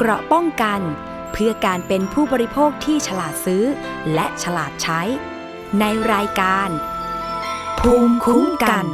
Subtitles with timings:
[0.00, 0.80] เกราะป้องกัน
[1.32, 3.64] เพื่อการเป็นผู้บริโภคที่ฉลาดซื้อ
[4.14, 5.00] และฉลาดใช้
[5.80, 6.68] ในรายการ
[7.80, 8.86] ภูมิคุ้มกัน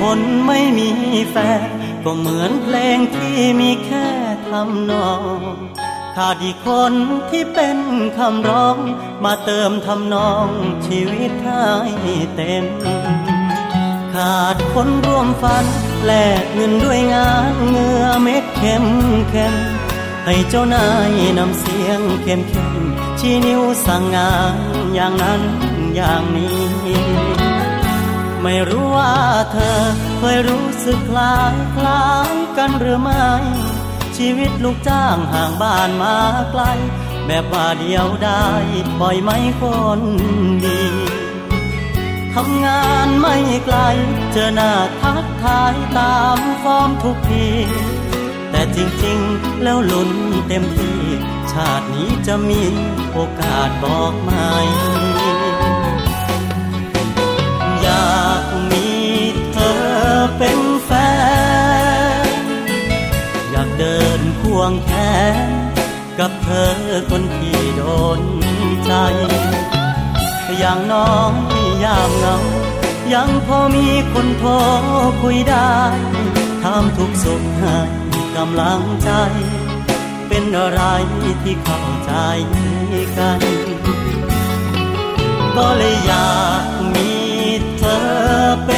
[0.00, 0.90] คนไม่มี
[1.30, 1.68] แฟน
[2.04, 3.97] ก็เหมือนเพลงที่มีแค่
[4.50, 5.40] ทำนอง
[6.16, 6.92] ขาดอีกคน
[7.30, 7.78] ที่เป็น
[8.18, 8.78] คำร้อง
[9.24, 10.48] มาเติมทำนอง
[10.86, 11.66] ชีวิตให้
[12.36, 12.64] เต็ม
[14.14, 15.66] ขาดคนร่วมฝัน
[16.04, 18.86] แลกเงินด้วยงานเงือเม็ดเข้ม
[19.30, 19.54] เข้ม
[20.26, 22.82] ให้เจ้านายนำเสียงเข้มเข้ม
[23.18, 24.56] ชี้นิ้วสั่งงาน
[24.94, 25.42] อย่างนั้น
[25.94, 26.58] อย่างนี้
[28.42, 29.14] ไม่รู้ว่า
[29.52, 29.80] เธอ
[30.18, 33.26] เคยรู้สึกคล้ายคล้ายกันหรือไม่
[34.18, 36.16] ชีวิตลูกจ้างห่างบ้านมา
[36.50, 36.62] ไกล
[37.26, 38.44] แบบว่าเดียวได้
[38.98, 39.62] ปล่อยไม่ค
[39.98, 40.00] น
[40.64, 40.82] ดี
[42.34, 43.78] ทำงานไม่ไกล
[44.32, 47.48] เจอหน้าทักทายตามฟอร์มทุกที
[48.50, 50.10] แต่จริงๆ แล้วลุ้น
[50.48, 51.00] เต็มที่
[51.52, 52.62] ชาตินี้จะมี
[53.12, 54.30] โอกาสบอกไหม
[57.82, 58.88] อยากมี
[59.52, 59.80] เธอ
[60.38, 60.90] เป็นแฟ
[61.66, 61.67] น
[63.78, 64.90] เดินควงแข
[65.34, 65.36] น
[66.18, 66.74] กับเธอ
[67.10, 67.82] คนที่โด
[68.18, 68.20] น
[68.86, 68.92] ใจ
[70.58, 71.32] อย่างน้อง
[71.84, 72.36] ยามเงา
[73.12, 74.52] ยังพอมีคนโทร
[75.22, 75.76] คุยได้
[76.62, 77.78] ทำทุกสุขให้
[78.36, 79.10] กำลังใจ
[80.28, 80.80] เป็นอะไร
[81.42, 82.12] ที่เข้าใจ
[83.18, 83.40] กัน
[85.56, 87.12] ก็เลยอยากมี
[87.78, 88.00] เธอ
[88.64, 88.76] เป็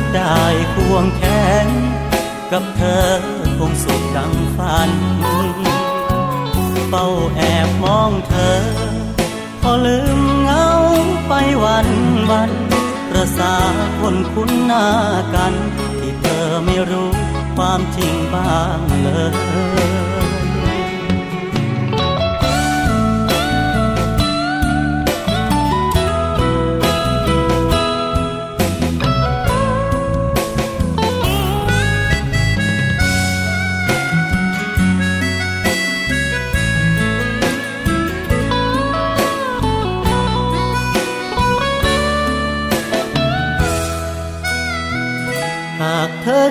[0.00, 0.40] ากได้
[0.74, 1.22] ควงแข
[1.66, 1.68] น
[2.52, 3.10] กับเธอ
[3.58, 4.90] คงสุขดังฝัน
[6.88, 8.60] เฝ้าแอบมองเธอ
[9.62, 10.68] พอลืมเหงา
[11.28, 11.32] ไป
[11.64, 11.88] วัน
[12.30, 12.52] วัน
[13.10, 13.54] ประสา
[14.00, 14.86] คนคุ้นหน้า
[15.34, 15.54] กัน
[15.98, 17.10] ที่เธอไม่รู้
[17.56, 20.09] ความจริงบ้างเลย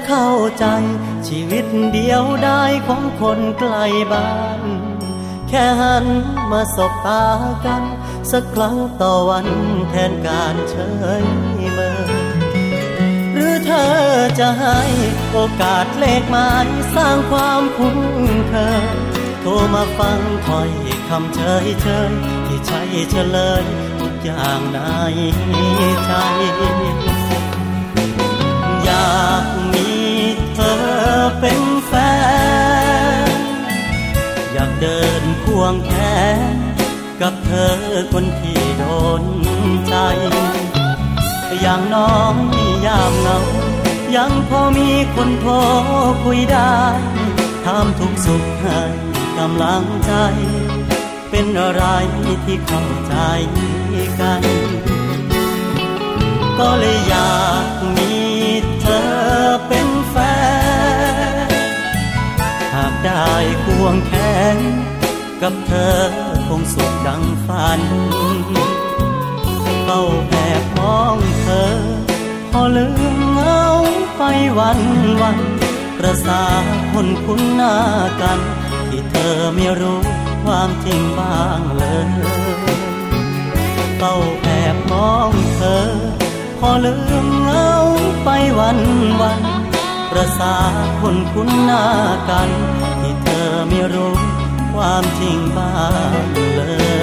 [0.08, 0.30] เข้า
[0.60, 0.66] ใจ
[1.28, 3.76] ชีวิตเดียวได้ของคนไกล
[4.12, 4.62] บ้าน
[5.50, 6.06] แค่หัน
[6.52, 7.26] มาสบตา
[7.66, 7.84] กัน
[8.32, 9.48] สักครั้งต่อวัน
[9.90, 10.76] แทนการเฉ
[11.22, 11.24] ย
[11.74, 11.92] เมอ
[13.34, 13.94] หรือเธอ
[14.40, 14.80] จะให้
[15.32, 18.00] โอกาสเลขหมายสร้างความคุ้น
[18.50, 18.86] เคย
[19.42, 20.70] โทรมาฟังถ้อย
[21.10, 22.12] คำเฉยเฉย
[22.46, 22.82] ที่ใช่
[23.12, 23.64] เฉลย
[24.00, 24.80] ทุกอย่างใน
[26.06, 26.12] ใจ
[28.90, 29.92] อยากมี
[30.56, 30.80] เธอ
[31.40, 31.94] เป็นแฟ
[33.30, 33.40] น
[34.54, 35.94] อยากเดินควงแข
[36.54, 36.56] น
[37.22, 37.76] กับเธอ
[38.14, 38.84] คนที่โด
[39.22, 39.24] น
[39.88, 39.96] ใจ
[41.62, 43.40] อย่างน้องที่ยามเหงา
[44.16, 45.54] ยังพอมีคนโทร
[46.24, 46.80] คุยได้
[47.66, 48.82] ทำทุกสุขให้
[49.38, 50.14] กำลังใจ
[51.30, 51.84] เป็นอะไร
[52.46, 53.16] ที่เข้าใจ
[54.20, 54.44] กัน
[56.60, 58.09] ก็เลยอยากมี
[63.06, 63.34] ได้
[63.66, 64.14] ควงแข
[64.56, 64.58] น
[65.42, 66.00] กับเธอ
[66.48, 67.82] คงสุขดังฝัน
[69.84, 71.74] เฝ้าแอบมองเธอ
[72.52, 73.64] พอลืมเงา
[74.18, 74.22] ไป
[74.60, 74.80] วัน
[75.22, 75.38] วัน
[75.98, 76.44] ประสา
[76.92, 77.76] คนคุ้นหน้า
[78.22, 78.40] กัน
[78.90, 80.00] ที่เธอไม่รู้
[80.44, 82.10] ความจริงบ้างเลย
[83.98, 85.90] เฝ้าแอบมองเธอ
[86.60, 87.72] พอลืมเงา
[88.24, 88.30] ไป
[88.60, 88.80] วัน
[89.22, 89.42] วัน
[90.12, 90.56] ประสา
[91.02, 91.84] คนคุ้นหน้า
[92.30, 92.50] กัน
[93.94, 94.14] รู้
[94.74, 95.74] ความจริงบ้า
[96.22, 96.24] ง
[96.56, 96.62] เล
[96.98, 96.99] ย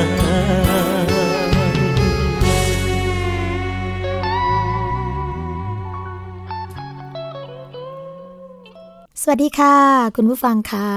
[9.30, 9.74] วัสดีค่ะ
[10.16, 10.88] คุณผู้ฟังคะ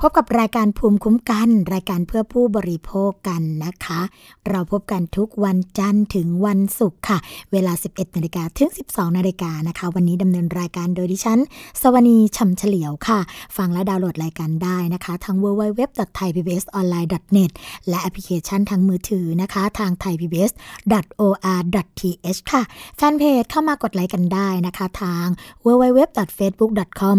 [0.00, 4.00] พบกับรายการภูมิคุ้มกัน รายการเพื่อผู้บริโภคกันนะคะ
[4.48, 7.18] เราพบกันทุกวันจันทร์ถึงวันศุกร์ค่ะ
[7.52, 11.38] เวลา 11นาฬิกาถึง 12นาฬิกานะคะ วันนี้ดำเนินรายการโดยดิฉัน
[11.80, 13.18] สวนีชำเฉลียวค่ะ
[13.56, 17.50] ฟังและดาวน์โหลดรายการได้นะคะ ทาง www.thaipbsonline.net
[17.88, 22.62] และแอปพลิเคชันทางมือถือนะคะ ทาง thaipbs.or.th ค่ะ
[22.96, 25.26] แฟนเพจเข้ามากดไลค์กันได้นะคะ ทาง
[25.66, 27.18] www.facebook.com/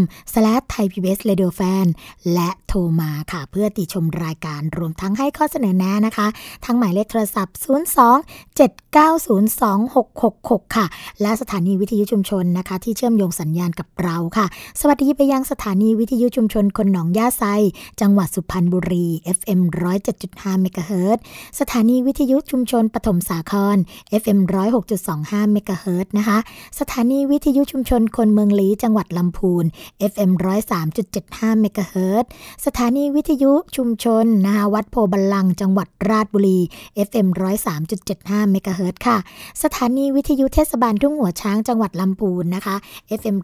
[0.71, 1.55] t h a i p b s r a d i o f a n
[1.57, 1.87] แฟน
[2.33, 6.27] และโทรมาค่ะ เพื่อติชมรายการรวมทั้งให้ข้อเสนอแนะนะคะ
[6.65, 7.67] ทั้งหมายเลขโทรศัพท์ 02
[8.97, 10.85] 7902666 ค่ะ
[11.21, 14.45] และสถานีวิทยุชุมชนนะคะ ที่เชื่อมโยงสัญญาณกับเราค่ะ
[14.79, 17.43] สวัสดีไปยังสถานีวิทยุชุมชนคนหนองย่าไซ
[18.01, 19.07] จังหวัดสุพรรณบุรี
[19.37, 19.61] FM
[20.11, 21.17] 107.5เมกะเฮิรต
[21.59, 23.77] สถานีวิทยุชุมชนปฐมสาคร
[24.21, 24.39] FM
[24.95, 26.37] 106.25เมกะเฮิรตซ์นะคะ
[26.79, 29.65] สถานีวิทยุชุมชนคนเมืองลี้จังหวัดลำพูน
[30.11, 30.31] FM
[30.97, 32.25] 103.75 เมกะเฮิรตซ์
[32.65, 36.59] สถานีวิทยุชุมชนนะคะวัดโพบาลังจังหวัดราชบุรี
[37.07, 37.27] FM
[37.89, 39.17] 103.75 เมกะเฮิรตซ์ค่ะ
[39.63, 42.75] สถานีวิทยุเทศบาลทุ่งหัวช้างจังหวัดลำพูนนะคะ
[43.19, 43.35] FM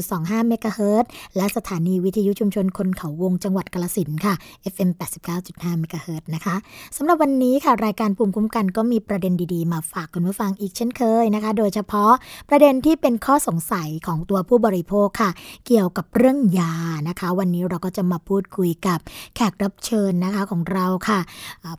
[0.00, 1.04] 106.25 เมกะเฮิรตซ์
[1.36, 4.34] และสถานีวิทยุชุมชนคนเขาวงจังหวัดกาฬสินธุ์ค่ะ
[4.72, 4.90] FM
[5.36, 6.54] 89.5 เมกะเฮิรตนะคะ
[6.96, 12.12] สำหรับวันนี้ค่ะรายการภูมิคุ้มกันก็มีประเด็นดีๆ มาฝากคุณผู้ฟังอีกเช่นเคยนะคะ โดยเฉพาะ
[12.48, 15.30] ประเด็นที่เป็นข้อสงสัยของตัวผู้บริโภคค่ะ
[15.66, 16.72] เกี่ยวกับเรื่องยา
[17.08, 18.98] นะคะ วันนี้เราก็จะมาพูดคุยกับ
[19.36, 21.20] แขกรับเชิญนะคะของเราค่ะ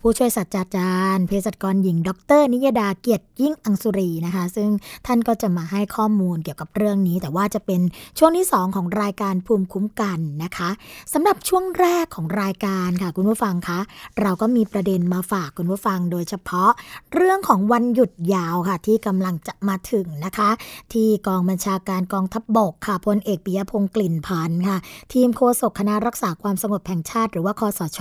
[0.01, 4.69] ผู้ช่วยศาสตราจารย์เภสัชกรหญิง ดร นิยดาเกียรติยิ่งอังสุรีนะคะ ซึ่ง
[5.05, 7.81] ท่านก็จะมาให้ข้อมูลเกี่ยวกับเรื่องนี้ แต่ว่าจะเป็น
[8.17, 10.69] ช่วงที่ 2 ของรายการภูมิคุ้มกันนะคะ
[11.13, 13.79] สำหรับช่วงแรกของรายการค่ะ คุณผู้ฟังคะ
[14.21, 16.69] เราก็มีประเด็นมาฝากคุณผู้ฟัง โดยเฉพาะ
[17.13, 20.49] เรื่องของวันหยุดยาวค่ะ ที่กำลังจะมาถึงนะคะ
[20.93, 24.77] ที่กองบัญชาการกองทัพบบกค่ะพลเอกปิยพงศ์กลิ่นพันค่ะ
[25.13, 27.99] ทีมโฆษกคณะรักษาความสงบแห่งชาติ หรือว่าคอสช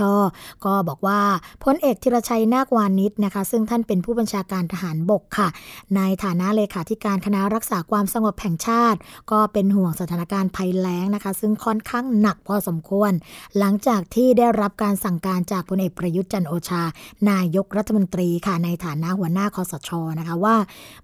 [0.65, 1.19] ก็บอกว่า
[1.63, 5.47] พลเอกธีรชัยนาควานิชนะคะ ซึ่งท่านเป็นผู้บัญชาการทหารบกค่ะ
[5.95, 8.99] ในฐานะเลขาธิการคณะรักษาความสงบแห่งชาติ
[9.31, 13.11] ก็เป็นห่วงสถานการณ์ภัยแล้งนะคะ ซึ่งค่อนข้างหนักพอสมควร
[13.57, 16.83] หลังจากที่ได้รับการสั่งการจากพลเอกประยุทธ์จันโอชา
[17.29, 19.89] นายกรัฐมนตรีค่ะในฐานะหัวหน้าคอสช
[20.19, 20.55] นะคะว่า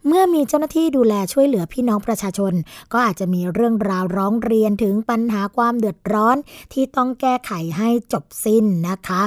[0.08, 2.54] เมื่อมีเจ้าหน้าที่ดูแลช่วยเหลือพี่น้องประชาชน
[2.94, 6.38] ก็อาจจะมีเรื่องราวร้องเรียนถึงปัญหาความเดือดร้อน
[6.74, 9.22] ที่ต้องแก้ไขให้จบสิ้นนะคะ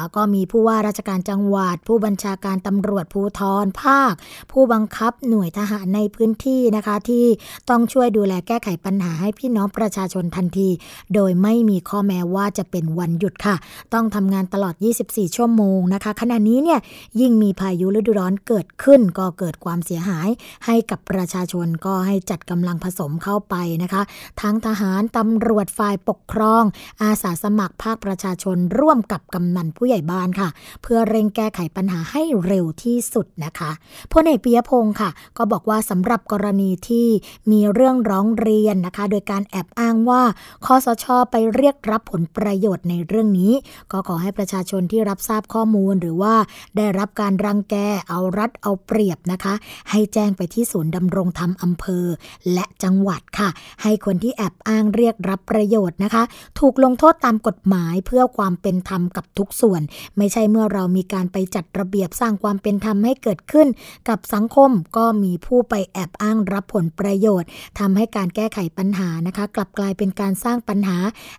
[0.00, 4.12] ะก็มีผู้ว่าราชการจังหวัด ผู้บัญชาการตำรวจภูธรภาค
[4.52, 7.26] ผู้บังคับหน่วยทหารในพื้นที่นะคะที่
[7.70, 10.68] ต้องช่วยดูแลแก้ไขปัญหาให้พี่น้องประชาชนทันที
[11.14, 13.56] โดยไม่มีข้อแม้ว่าจะเป็นวันหยุดค่ะ
[13.94, 14.74] ต้องทำงานตลอด
[15.06, 16.80] 24 ชั่วโมงนะคะ ขณะนี้เนี่ย
[17.20, 20.28] ยิ่งมีพายุฤดูร้อนเกิดขึ้น ก็เกิดความเสียหาย
[20.66, 24.02] ให้กับประชาชนก็ให้จัดกำลังผสมเข้าไปนะคะ
[24.40, 26.62] ทั้งทหารตำรวจฝ่ายปกครอง
[27.02, 30.48] อาสาสมัครภาคประชาชนร่วมกับกำนันผู้ใหญ่บ้านค่ะ
[30.82, 33.70] เพื่อเร่งแก้ไขปัญหาให้เร็วที่สุดนะคะ
[34.12, 37.08] พลเอกปิยพงศ์ค่ะ ก็บอกว่าสำหรับกรณีที่
[37.50, 40.22] มีเรื่องร้องเรียนนะคะ โดยการแอบอ้างว่า
[40.64, 43.52] คอสชอไปเรียกรับผลประโยชน์ในเรื่องนี้
[43.92, 46.34] ก็ขอให้ประชาชนที่รับทราบข้อมูลหรือว่า
[46.76, 47.76] ได้รับการรังแก
[48.08, 49.54] เอารัดเอาเปรียบนะคะ
[49.90, 52.06] ให้แจ้งไปที่ศูนย์ดำรงธรรมอำเภอ
[52.52, 53.48] และจังหวัดค่ะ
[53.82, 56.22] ให้คนที่แอบอ้างเรียกรับประโยชน์นะคะ
[56.60, 59.82] ถูกลงโทษตามกฎหมายเพื่อความเป็นธรรมกับทุกส่วน
[60.16, 63.68] ไม่ใช่เมื่อเรามีการไปจัดระเบียบสร้างความเป็นธรรมให้เกิดขึ้น
[64.08, 67.48] กับสังคมก็มีผู้ไปแอบอ้างรับผลประโยชน์
[67.78, 70.96] ทำให้การแก้ไขปัญหานะคะ กลับกลายเป็นการสร้างปัญหา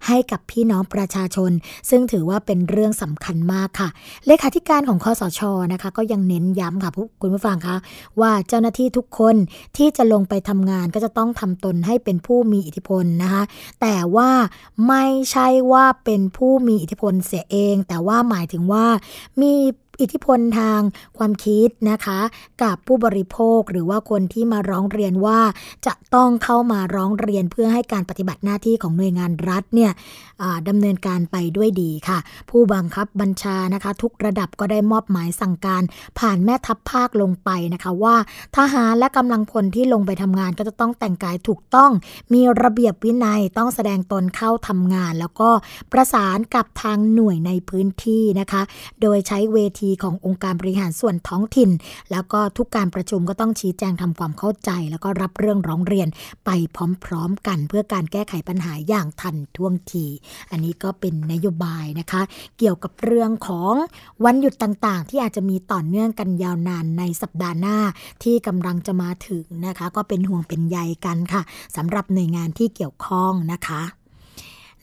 [0.07, 1.51] ให้กับพี่น้องประชาชน
[1.89, 3.89] ซึ่งถือว่าเป็นเรื่องสำคัญมากค่ะ
[4.27, 5.41] เลขาธิการของคอสช
[5.73, 6.91] นะคะ ก็ยังเน้นย้ำค่ะ
[7.21, 7.75] คุณผู้ฟังคะ
[8.21, 9.35] ว่าเจ้าหน้าที่ทุกคน
[9.77, 13.43] ที่จะลงไปทำงานก็จะต้องทำตนให้เป็นผู้มีอิทธิพลนะคะ
[13.81, 14.31] แต่ว่า
[14.87, 18.85] ไม่ใช่ว่าเป็นผู้มีอิทธิพลเสียเอง แต่ว่าหมายถึงว่า
[19.41, 19.53] มี
[20.01, 20.79] อิทธิพลทาง
[21.17, 22.19] ความคิดนะคะ
[22.63, 25.39] กับผู้บริโภคหรือว่าคนที่มาร้องเรียนว่า
[25.85, 29.91] จะต้องเข้ามาร้องเรียนเพื่อให้การปฏิบัติหน้าที่ของหน่วยงานรัฐเนี่ย
[30.67, 32.17] ดำเนินการไปด้วยดีค่ะ
[32.49, 35.83] ผู้บังคับบัญชานะคะ ทุกระดับก็ได้มอบหมายสั่งการ
[36.19, 38.15] ผ่านแม่ทัพภาคลงไปนะคะว่า
[38.57, 41.91] ทหารและกำลังพลที่ลงไปทำงานก็จะต้องแต่งกายถูกต้อง
[42.33, 45.49] มีระเบียบวินัยต้องแสดงตนเข้าทำงาน แล้วก็
[45.91, 48.61] ประสานกับทางหน่วยในพื้นที่นะคะ
[49.01, 51.69] โดยใช้เวทีขององค์การบริหารส่วนท้องถิ่น
[52.11, 56.07] แล้วก็ทุกการประชุมก็ต้องชี้แจงทำความเข้าใจ แล้วก็รับเรื่องร้องเรียน
[56.45, 56.49] ไป
[57.05, 60.05] พร้อมๆกัน เพื่อการแก้ไขปัญหาอย่างทันท่วงที
[60.51, 62.21] อันนี้ก็เป็นนโยบายนะคะ
[62.57, 63.73] เกี่ยวกับเรื่องของ
[64.25, 67.77] วันหยุดต่างๆ ที่อาจจะมีต่อเนื่องกันยาวนานในสัปดาห์หน้า
[68.23, 71.41] ที่กำลังจะมาถึงนะคะ ก็เป็นห่วงเป็นใยกันค่ะ
[71.75, 73.81] สำหรับหน่วยงานที่เกี่ยวข้องนะคะ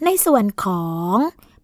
[0.04, 1.16] ในส่วนของ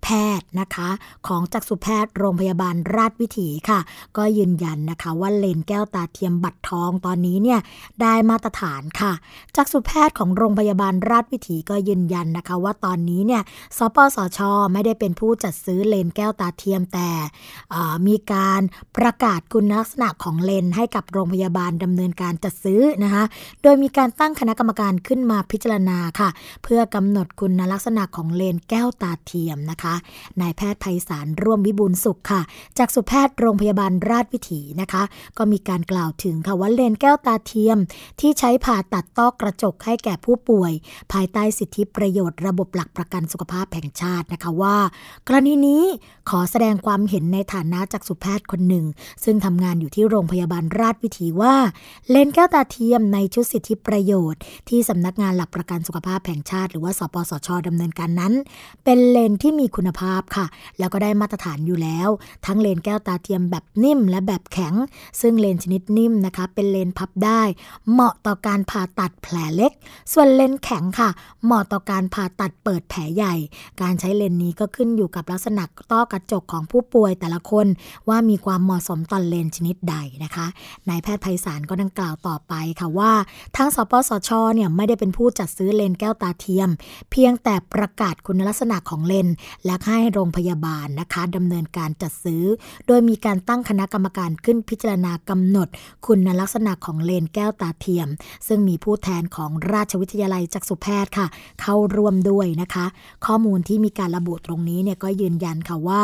[0.09, 0.89] พทย์นะคะ
[1.27, 3.81] ของจักษุแพทย์โรงพยาบาลราชวิถีค่ะ
[4.17, 7.61] ก็ยืนยันนะคะว่าเลนแก้วตาเทียมบัตรทองตอนนี้เนี่ย
[8.03, 9.13] ได้มาตรฐานค่ะ
[9.57, 13.43] จักษุแพทย์ของโรงพยาบาลราชวิถีก็ยืนยันนะคะ ว่าตอนนี้เนี่ย
[13.79, 14.39] สปสช
[14.73, 17.11] ไม่ได้เป็นผู้จัดซื้อเลนแก้วตาเทียมแต่
[18.07, 18.63] มีการ
[18.97, 23.25] ประกาศคุณลักษณะของเลนให้กับโรงพยาบาลดำเนินการจัดซื้อนะคะ
[23.63, 26.29] โดยมีการตั้งคณะกรรมการขึ้นมาพิจารณาค่ะ
[26.63, 29.95] เพื่อกำหนดคุณลักษณะของเลนแก้วตาเทียมนะคะ
[30.41, 32.43] นายแพทย์ไพศาลร่วมวิบูลสุขค่ะ
[32.79, 35.03] จากสุแพทย์โรงพยาบาลราชวิถีนะคะ
[35.39, 37.79] ก็มีการกล่าวถึงค่ะว่าเลนแก้วตาเทียม
[38.21, 40.73] ที่ใช้ผ่าตัดต้อกระจกให้แก่ผู้ป่วย
[41.13, 44.77] ภายใต้สิทธิประโยชน์ระบบหลักประกันสุขภาพแห่งชาตินะคะว่า
[45.27, 45.85] กรณีนี้
[46.31, 48.85] ขอแสดงความเห็นในฐานะจากสุแพทย์คนหนึ่ง
[49.25, 51.55] ซึ่งทำงานอยู่ที่โรงพยาบาลราชวิถีว่า
[52.11, 58.33] เลนแก้วตาเทียมในชุดสิทธิประโยชน์ ที่สำนักงานหลักประกันสุขภาพแห่งชาติ หรือว่าสปสชดำเนินการนั้น
[58.85, 60.47] เป็นเลนที่มีคุณภาพค่ะ
[60.79, 62.09] แล้วก็ได้มาตรฐานอยู่แล้ว
[62.47, 64.75] ทั้งเลนแก้วตาเทียมแบบนิ่มและแบบแข็ง
[65.21, 67.43] ซึ่งเลนชนิดนิ่มนะคะ เป็นเลนพับได้
[67.93, 69.73] เหมาะต่อการผ่าตัดแผลเล็ก
[70.13, 71.11] ส่วนเลนแข็งค่ะ
[71.45, 73.35] เหมาะต่อการผ่าตัดเปิดแผลใหญ่
[73.81, 77.67] การใช้เลนนี้ก็ขึ้นอยู่กับลักษณะต้อกระจกของผู้ป่วยแต่ละคน
[78.09, 80.47] ว่ามีความเหมาะสมต่อเลนชนิดใดนะคะ
[80.89, 83.13] นายแพทย์ไพศาลก็ดังกล่าวต่อไปค่ะว่า
[83.57, 86.69] ทั้งสปสชเนี่ยไม่ได้เป็นผู้จัดซื้อเลนแก้วตาเทียม
[87.11, 89.29] เพียงแต่ประกาศคุณลักษณะของเลน
[89.69, 92.45] และให้โรงพยาบาลนะคะดำเนินการจัดซื้อ
[92.87, 95.69] โดยมีการตั้งคณะกรรมการขึ้นพิจารณากำหนด
[96.07, 98.09] คุณลักษณะของเลนแก้วตาเทียม
[98.47, 101.27] ซึ่งมีผู้แทนของราชวิทยาลัยจักษุแพทย์ค่ะ
[101.61, 102.87] เข้าร่วมด้วยนะคะ
[103.27, 106.03] ข้อมูลที่มีการระบุตรงนี้เนี่ยก็ยืนยันค่ะว่า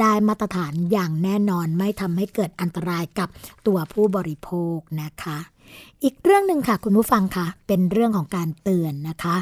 [0.00, 3.28] ได้มาตรฐานอย่างแน่นอนไม่ทำให้เกิดอันตรายกับ
[3.66, 5.53] ตัวผู้บริโภคนะคะ
[6.04, 9.36] อีกเรื่องหนึ่งค่ะคุณผู้ฟังค่ะ เป็นเรื่องของการเตือนนะคะ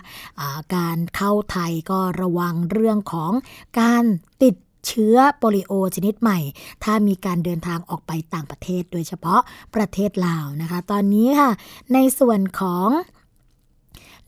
[0.56, 3.32] ะการเข้าไทยก็ระวังเรื่องของ
[3.80, 4.04] การ
[4.42, 4.54] ติด
[4.86, 6.38] เชื้อโปลิโอชนิดใหม่
[6.84, 9.40] ถ้ามีการเดินทางออกไปต่างประเทศ โดยเฉพาะ
[9.74, 11.50] ประเทศลาวนะคะ ตอนนี้ค่ะ
[11.94, 12.88] ในส่วนของ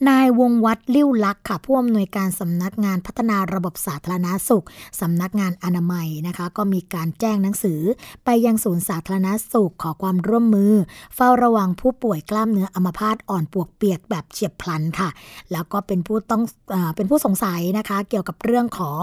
[0.09, 4.67] นายวงวัดลิ้วลักษ์ค่ะผู้อำนวยการสำนักงานพัฒนาระบบสาธารณาสุข
[5.01, 7.81] สำนักงานอนามัยนะคะ ก็มีการแจ้งหนังสือ
[8.25, 10.73] ไปยังศูนย์สาธารณาสุขขอความร่วมมือ
[11.15, 15.09] เฝ้าระวังผู้ป่วยกล้ามเนื้ออัมพาตอ่อนปวกเปียกแบบเฉียบพลันค่ะ
[15.53, 16.43] แล้วก็เป็นผู้ต้อง
[16.75, 19.03] อเป็นผู้สงสัยนะคะ เกี่ยวกับเรื่องของ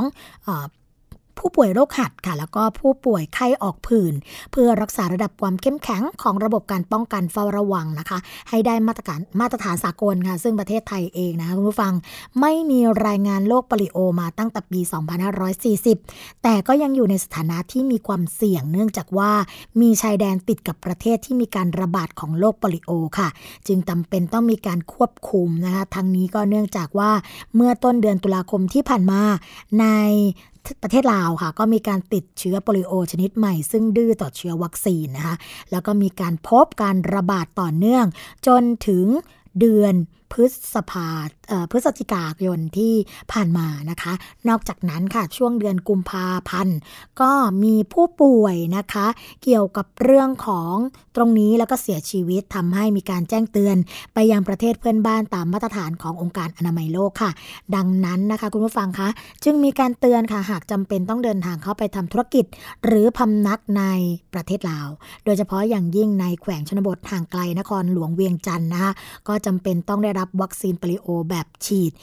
[1.38, 4.13] ผู้ป่วยโรคหัดค่ะ แล้วก็ผู้ป่วยไข้ออกผื่น
[4.51, 8.17] เพื่อรักษาระดับความเข้มแข็งของระบบการป้องกันเฝ้าระวังนะคะ
[8.50, 11.93] ให้ได้มาตรการมาตรฐานสากลค่ะ ซึ่งประเทศไทยเองนะคะคุณผู้ฟัง
[12.41, 14.81] ไม่มีรายงานโรคปลิโอมาตั้งแต่ปี
[15.61, 19.31] 2540 แต่ก็ยังอยู่ในสถานะที่มีความเสี่ยงเนื่องจากว่า
[19.81, 23.29] มีชายแดนติดกับประเทศที่มีการระบาดของโรคปลิโอค่ะ
[23.67, 27.11] จึงจำเป็นต้องมีการควบคุมนะคะทั้งนี้ก็เนื่องจากว่า
[27.55, 29.21] เมื่อต้นเดือนตุลาคมที่ผ่านมา
[29.79, 29.85] ใน
[30.83, 35.35] ประเทศลาวค่ะ ก็มีการติดเชื้อโปลิโอชนิดใหม่ ซึ่งดื้อต่อเชื้อวัคซีนนะคะ
[35.71, 38.05] แล้วก็มีการพบการระบาดต่อเนื่อง
[38.47, 39.05] จนถึง
[39.59, 39.93] เดือน
[40.31, 41.09] พฤษภา
[41.71, 42.93] พฤศจิกายนที่
[43.31, 44.13] ผ่านมานะคะ
[44.50, 46.77] นอกจากนั้นค่ะช่วงเดือนกุมภาพันธ์
[47.21, 47.31] ก็
[47.63, 49.07] มีผู้ป่วยนะคะ
[49.43, 50.75] เกี่ยวกับเรื่องของ
[51.15, 53.77] ตรงนี้แล้วก็เสียชีวิตทำให้มีการแจ้งเตือน
[54.13, 57.31] ไปยังประเทศเพื่อนบ้านตามมาตรฐานขององค์การอนามัยโลกค่ะ
[57.75, 59.09] ดังนั้นนะคะคุณผู้ฟังคะ
[59.43, 62.45] จึงมีการเตือนค่ะหากจำเป็นต้องเดินทางเข้าไปทำธุรกิจ
[62.85, 63.83] หรือพำนักใน
[64.33, 64.88] ประเทศลาว
[65.25, 68.91] โดยเฉพาะอย่างยิ่งในแขวงชนบทห่างไกลนครหลวงเวียงจันทร์นะคะ
[69.27, 71.93] ก็จำเป็นต้องได้รับวัคซีนโปลิโอแบบฉีด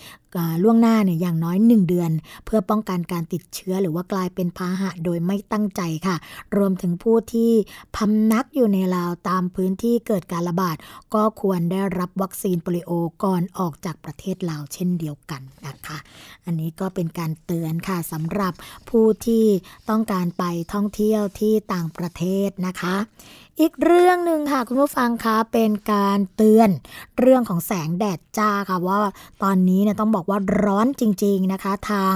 [0.63, 2.11] ล่วงหน้าเนี่ยอย่างน้อย 1 เดือน
[2.45, 6.17] เพื่อป้องกันการติดเชื้อหรือว่ากลายเป็นพาหะโดยไม่ตั้งใจค่ะ
[6.57, 7.53] รวมถึงผู้ที่
[7.97, 10.77] พำนักอยู่ในลาวตามพื้นที่เกิดการระบาด
[11.15, 12.91] ก็ควรได้รับวัคซีนโปลิโอ
[13.25, 15.99] ก่อนออกจากประเทศลาวเช่นเดียวกันนะคะ
[16.45, 18.53] อันนี้ก็เป็นการเตือนค่ะสำหรับ
[18.91, 19.45] ผู้ที่
[19.91, 22.97] ต้องการไปท่องเที่ยวที่ต่างประเทศนะคะ
[23.61, 26.69] อีกเรื่องหนึ่งค่ะคุณผู้ฟังคะเป็นการเตือน
[27.19, 28.99] เรื่องของแสงแดดจ้าค่ะว่า
[29.43, 32.15] ตอนนี้เนี่ยต้องบอกว่าร้อนจริง ๆนะคะ ทาง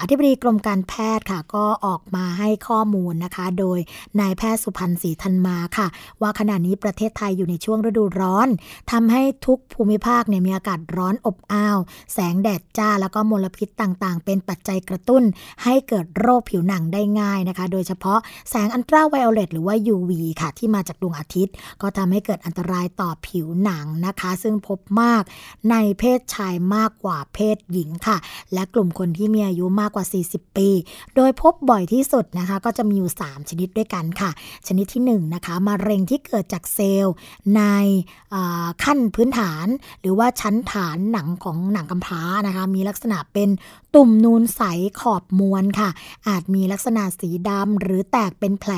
[0.00, 3.78] อธิบดีกรมการแพทย์ค่ะ ก็ออกมาให้ข้อมูลนะคะ โดย
[4.20, 5.86] นายแพทย์สุพันธ์ศรีธันมาค่ะ
[6.22, 8.48] ว่าขณะนี้ประเทศไทยอยู่ในช่วงฤดูร้อน
[8.92, 11.78] ทำให้ทุกภูมิภาคเนี่ยมีอากาศร้อนอบอ้าว
[12.14, 15.22] แสงแดดจ้าแล้วก็มลพิษต่างๆ เป็นปัจจัยกระตุ้น
[15.64, 18.18] ให้เกิดโรคผิวหนังได้ง่ายนะคะ โดยเฉพาะ
[18.50, 25.22] แสงอันตราไวโอเลตหรือว่า UV ค่ะที่มาจากดวงอาทิตย์ ก็ทำให้เกิดอันตรายต่อผิวหนังนะคะ ซึ่งพบมาก
[25.70, 28.16] ในเพศชายมากกว่าเพศหญิงค่ะ
[28.52, 30.68] และกลุ่มคนที่มีอายุมากกว่า 40 ปี
[31.16, 34.30] โดยพบบ่อยที่สุดนะคะ ก็จะมีอยู่ 3 ชนิดด้วยกันค่ะ
[34.66, 37.14] ชนิดที่1นะคะมะเร็งที่เกิดจากเซลล์
[37.56, 37.62] ใน
[38.84, 39.66] ขั้นพื้นฐาน
[40.00, 43.48] หรือว่าชั้นฐานหนังของหนังกำพร้านะคะ มีลักษณะเป็น
[43.94, 44.62] ตุ่มนูนใส
[45.00, 45.90] ขอบมวลค่ะ
[46.28, 48.72] อาจมีลักษณะสีดำหรือแตกเป็นแผล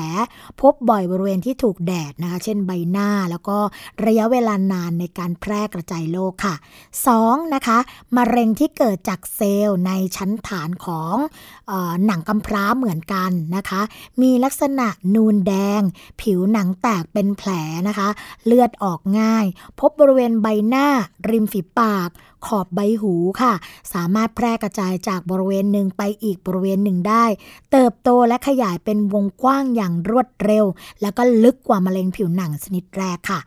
[0.61, 3.57] พบบ่อยบริเวณที่ถูกแดดนะคะ เช่นใบหน้าแล้วก็
[4.05, 6.55] ระยะเวลานานในการแพร่กระจายโรคค่ะ
[7.05, 7.53] 2.
[7.55, 7.77] นะคะ
[8.17, 11.15] มะเร็งที่เกิดจากเซลล์ในชั้นฐานของ
[11.71, 13.81] ออหนังกำพร้าเหมือนกันนะคะ
[14.21, 15.81] มีลักษณะนูนแดง
[16.21, 17.49] ผิวหนังแตกเป็นแผล
[17.87, 18.07] นะคะ
[18.45, 19.45] เลือดออกง่าย
[19.79, 20.87] พบบริเวณใบหน้า
[21.29, 22.09] ริมฝีปาก
[22.45, 23.53] ขอบใบหูค่ะ
[23.93, 27.25] สามารถแพร่กระจายจากบริเวณหนึ่งไปอีกบริเวณหนึ่งได้
[27.71, 30.65] เติบโตและขยายเป็นวงกว้างอย่างรวดเร็ว
[31.01, 33.39] แล้วก็ลึกกว่ามะเร็งผิวหนังชนิดแรกค่ะ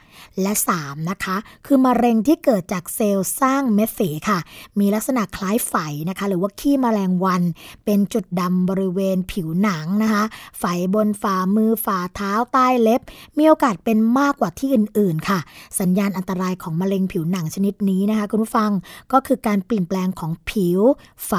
[0.42, 1.36] และ 3 นะคะ
[1.66, 4.38] คือมะเร็งที่เกิดจากเซลล์สร้างเม็ดสีค่ะ
[4.78, 5.74] มีลักษณะคล้ายไฝ
[6.08, 7.42] นะคะ หรือว่าขี้มแมลงวัน
[7.84, 10.24] เป็นจุดดำบริเวณผิวหนังนะคะ
[10.58, 13.00] ไฝบนฝ่ามือฝ่าเท้าใต้เล็บ
[13.38, 15.38] มีโอกาสเป็นมากกว่าที่อื่นๆค่ะ
[15.80, 18.70] สัญญาณอันตรายของมะเร็งผิวหนังชนิดนี้นะคะคุณผู้ฟัง
[19.12, 20.80] ก็คือการเปลี่ยนแปลงของผิว
[21.26, 21.32] ไฝ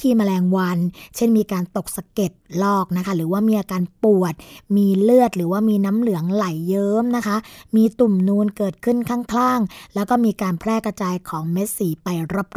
[0.00, 0.78] ขี้แมลงวัน
[1.16, 2.32] เช่นมีการตกสะเก็ด
[2.62, 4.34] ลอกนะคะ หรือว่ามีอาการปวด
[4.76, 7.36] มีเลือดหรือว่ามีน้ำเหลืองไหลเยิ้มนะคะ
[7.76, 12.08] มีตุ่มนูนเกิดขึ้นข้างๆ แล้วก็มีการแพร่กระจายของเม็ดสีไป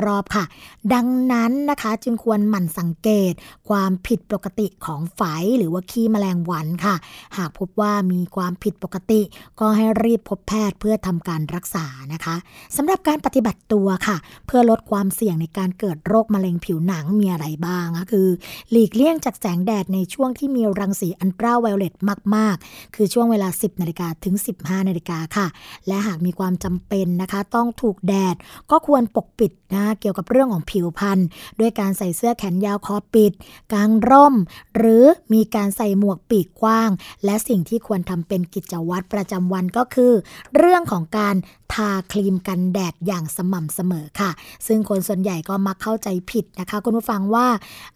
[0.06, 0.46] รอบๆค่ะ
[0.94, 3.34] ดังนั้นนะคะจึงควรหมั่นสังเกต
[3.70, 5.22] ความผิดปกติของไฝ
[5.58, 6.96] หรือว่าขี้แมลงวันค่ะ
[7.38, 9.22] หากพบว่ามีความผิดปกติ
[9.60, 12.36] ก็ให้รีบพบแพทย์เพื่อทำการรักษานะคะ
[12.76, 18.28] สำหรับการปฏิบัติตัวค่ะเพื่อลดความเสี่ยงในการเกิดโรคมะเร็งผิวหนังมีอะไรบ้างก็คือ
[18.72, 21.94] หลีกเลี่ยงจากแสงแดดในช่วงที่มีรังสีอันตราไวโอเลต
[22.36, 25.48] มาก ๆ คือช่วงเวลา 10นาฬิกาถึง 15นาฬิกาค่ะ
[25.88, 28.36] และหากมีความจำเป็นนะคะ ต้องถูกแดด
[28.72, 31.20] ก็ควรปกปิดนะเกี่ยวกับเรื่องของผิวพรรณ
[31.60, 33.32] ด้วยการใส่เสื้อแขนยาวคอปิด
[33.74, 34.36] กางร่ม
[34.78, 36.90] หรือมีการใส่หมวกปีกกว้าง
[37.26, 40.14] และสิ่งที่ควรทำเป็นกิจวัตรประจำวันก็คือ
[40.58, 41.36] เรื่องของการ
[41.74, 44.32] ทาครีมกันแดดอย่างสม่ำเสมอค่ะ
[44.68, 47.48] ซึ่งคนส่วนใหญ่ก็มักเข้าใจผิดนะคะ คุณผู้ฟังว่า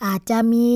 [0.06, 0.70] อาจจะมี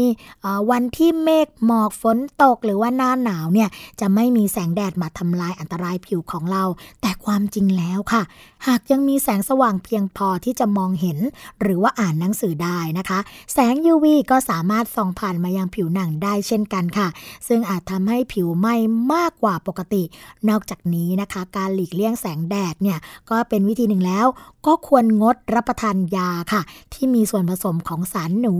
[0.71, 6.63] วันที่เมฆหมอกฝนตกหรือว่าหน้าหนาวเนี่ยจะไม่มีแสงแดดมาทำลายอันตรายผิวของเรา
[7.01, 8.23] แต่ความจริงแล้วค่ะ
[8.67, 11.17] หากยังมีแสงสว่างเพียงพอที่จะมองเห็น
[11.61, 13.19] หรือว่าอ่านหนังสือได้นะคะ
[13.53, 17.07] แสง UV ก็สามารถส่องผ่านมายังผิวหนังได้เช่นกันค่ะ
[17.47, 18.75] ซึ่งอาจทำให้ผิวไหม้
[19.13, 20.03] มากกว่าปกติ
[20.49, 22.97] นอกจากนี้นะคะ การหลีกเลี่ยงแสงแดดเนี่ย
[23.29, 24.27] ก็เป็นวิธีหนึ่งแล้ว
[24.65, 26.61] ก็ควรงดรับประทานยาค่ะ
[26.93, 28.55] ที่มีส่วนผสมของสารหนู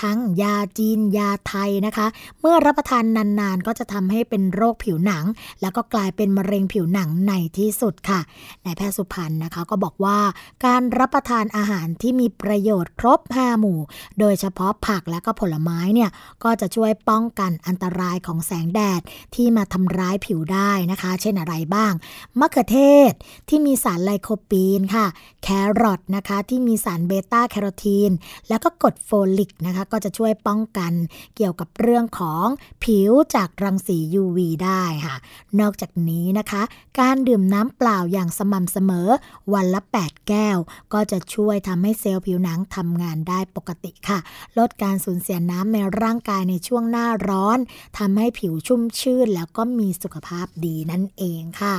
[0.00, 2.06] ทั้งยาจีนยาไทยนะคะ
[2.40, 3.04] เมื่อรับประทาน
[3.40, 5.24] นานๆ ก็จะทำให้เป็นโรคผิวหนัง
[5.60, 8.20] แล้วก็กลายเป็นมะเร็งผิวหนังในที่สุดค่ะ
[8.64, 10.18] นายแพทย์สุพันธ์นะคะก็บอกว่า
[10.64, 13.80] การรับประทานอาหารหารที่มีประโยชน์ครบ5หมู่
[14.20, 16.10] โดยเฉพาะผักและก็ผลไม้เนี่ย
[16.44, 19.00] ก็จะช่วยป้องกันอันตรายของแสงแดด
[19.34, 21.92] ที่มาทำร้ายผิวได้นะคะ เช่นอะไรบ้าง
[22.38, 22.78] มะเขือเท
[23.10, 23.12] ศ
[23.48, 25.06] ที่มีสารไลโคปีนค่ะ
[25.42, 25.48] แค
[25.80, 28.10] รอทนะคะ ที่มีสารเบต้าแคโรทีน
[28.48, 30.92] แล้วก็กรดโฟลิกนะคะ ก็จะช่วยป้องกัน
[31.36, 32.46] เกี่ยวกับเรื่องของ
[32.84, 35.16] ผิวจากรังสี UV ได้ค่ะ
[35.60, 36.62] นอกจากนี้นะคะ
[37.00, 39.08] การดื่มน้ำเปล่าอย่างสม่ำเสมอ
[39.54, 40.58] วันละ 8 แก้ว
[40.92, 44.18] ก็จะช่วยทำให้เซลล์ผิวหนังทำงานได้ปกติค่ะ
[44.58, 47.58] ลดการสูญเสียน้ำในร่างกายในช่วงหน้าร้อน
[47.98, 51.76] ทำให้ผิวชุ่มชื่น แล้วก็มีสุขภาพดีนั่นเองค่ะ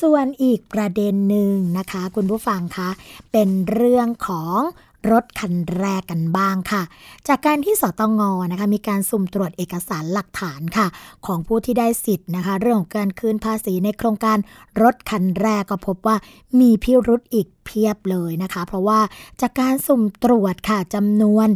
[0.00, 2.88] ส่วนอีกประเด็นหนึ่งนะคะ คุณผู้ฟังคะ
[3.32, 4.58] เป็นเรื่องของ
[5.10, 6.82] รถคันแรกกันบ้างค่ะ
[7.28, 8.20] จากการที่สตง
[8.50, 10.86] นะคะมีการสุ่มตรวจเอกสารหลักฐานค่ะ
[11.26, 14.38] ของผู้ที่ได้สิทธิ์นะคะ เรื่องของการคืนภาษีในโครงการ
[14.82, 16.16] รถคันแรกก็พบว่า
[16.60, 19.00] มีพิรุธอีก เพียบเลยนะคะ เพราะว่า
[19.40, 21.48] จากการสุ่มตรวจค่ะจำนวน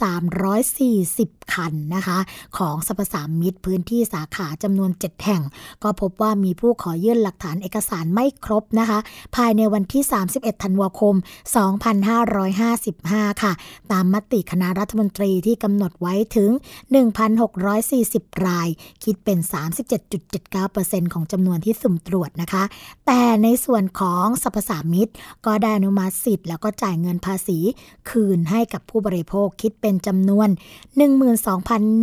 [0.00, 2.18] 4,340 คันนะคะ
[2.58, 5.42] ของสรรพสามิตพื้นที่สาขาจำนวน 7 แห่ง
[5.82, 8.98] ก็พบว่ามีผู้ขอยื่นหลักฐานเอกสารไม่ครบนะคะ
[9.36, 10.02] ภายในวันที่
[10.34, 11.14] 31 ธันวาคม
[12.68, 13.52] 2555 ค่ะ
[13.92, 16.50] ตามมติคณะรัฐมนตรีที่กำหนดไว้ถึง
[17.68, 18.68] 1,640 ราย
[19.04, 19.38] คิดเป็น
[20.26, 22.62] 37.79%ของจำนวนที่สุ่มตรวจนะคะ
[23.06, 25.08] แต่ในส่วนของสรรพสามิมิต
[25.46, 27.58] ก็ได้อนุมัติสิทธิ์แล้วก็จ่ายเงินภาษี
[28.10, 30.48] คืนให้กับผู้บริโภคคิดเป็นจำนวน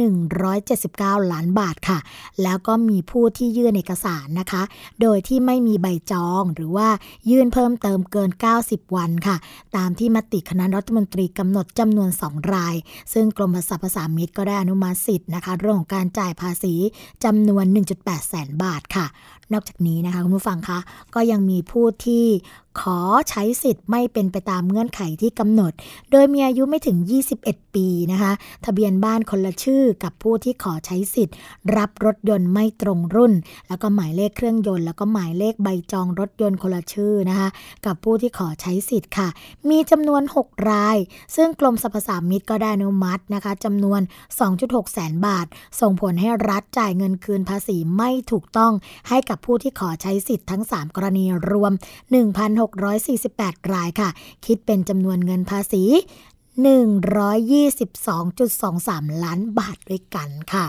[0.03, 1.99] 12,179 ล้านบาทค่ะ
[2.43, 4.63] แล้วก็มีผู้ที่ยื่นเอกสารนะคะ
[5.01, 6.89] โดยที่ไม่มีใบจองหรือว่า
[7.29, 8.29] ยื่นเพิ่มเติมเกิน
[8.63, 9.37] 90 วันค่ะ
[9.75, 12.75] ตามที่มติคณะรัฐมนตรีกำหนดจำนวน 2 ราย
[13.13, 16.73] ซึ่งกรมสรรพสามิตก็ได้อนุมัติสิทธิ์นะคะ เรื่องของการจ่ายภาษี
[17.23, 17.65] จำนวน
[17.97, 19.07] 1.8 แสนบาทค่ะ
[19.53, 20.79] นอกจากนี้นะคะคุณผู้ฟังคะ
[21.15, 22.25] ก็ยังมีผู้ที่
[22.79, 25.71] ขอใช้สิทธิ์ไม่เป็นไปตามเงื่อนไขที่กำหนด
[26.11, 26.97] โดยมีอายุไม่ถึง
[27.37, 28.31] 21 ปีนะคะ
[28.65, 31.35] ทะเบียนบ้านคนละชื่อกับผู้ที่ขอใช้สิทธิ์
[31.77, 33.33] รับรถยนต์ไม่ตรงรุ่น
[33.67, 37.49] แล้วก็หมายเลขเครื่องยนต์แล้วก็หมายเลขใบจองรถยนต์คนละชื่อนะคะ
[37.85, 39.27] กับผู้ที่ขอใช้สิทธิ์ค่ะ
[39.69, 40.97] มีจำนวน 6 ราย
[41.35, 44.01] ซึ่งกรมสรรพสามิตก็ได้อนุมัตินะคะจำนวน
[44.47, 45.45] 2.6 แสนบาท
[45.81, 48.73] ส่งผลให้รัฐจ่ายเงินคืนภาษีไม่ถูกต้อง
[49.09, 51.73] ให้กับผู้ที่ขอใช้สิทธิ์ทั้ง 3 กรณีรวม
[52.63, 54.09] 1,648 รายค่ะ
[54.45, 55.83] คิดเป็นจำนวนเงินภาษี
[56.63, 60.65] 122.23 ล้านบาทด้วยกันค่ะ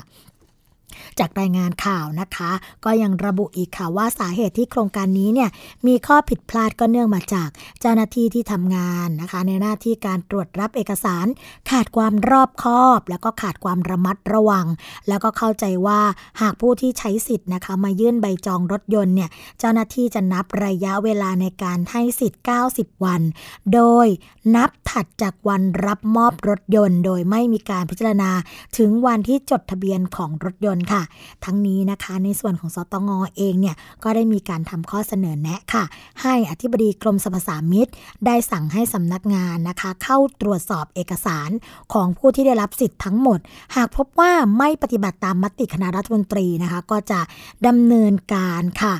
[1.18, 2.50] จากรายงานข่าวนะคะ
[2.84, 5.50] ก็ยังระบุอีกค่ะว่าสาเหตุที่โครงการนี้เนี่ย
[5.86, 7.48] มีข้อผิดพลาดก็เนื่องมาจาก
[7.80, 11.26] เจ้าหน้าที่ที่ทำงานนะคะ ในหน้าที่การตรวจรับเอกสาร
[11.70, 14.66] ขาดความรอบคอบ แล้วก็ขาดความระมัดระวัง
[15.08, 16.00] แล้วก็เข้าใจว่า
[16.40, 23.22] หากผู้ที่ใช้สิทธิ์นะคะ มายื่นใบจองรถยนต์เนี่ยเจ้าหน้าที่จะนับระยะเวลาในการให้สิทธิ์ 90 วัน
[23.74, 24.06] โดย
[24.56, 28.30] นับถัดจากวันรับมอบรถยนต์ โดยไม่มีการพิจารณา
[28.78, 31.02] ถึงวันที่จดทะเบียนของรถยนต์ค่ะ
[31.44, 35.84] ทั้งนี้นะคะในส่วนของสตงอเองเนี่ยก็ได้มีการทำข้อเสนอแนะค่ะ
[36.22, 37.88] ให้อธิบดีกรมสรรพสามิต
[38.26, 41.50] ได้สั่งให้สำนักงานนะคะ เข้าตรวจสอบเอกสาร
[41.92, 43.38] ของผู้ที่ได้รับสิทธิ์ทั้งหมด
[43.76, 47.20] หากพบว่าไม่ปฏิบัติตามมติคณะรัฐมนตรีนะคะ ก็จะ
[47.66, 48.94] ดำเนินการค่ะ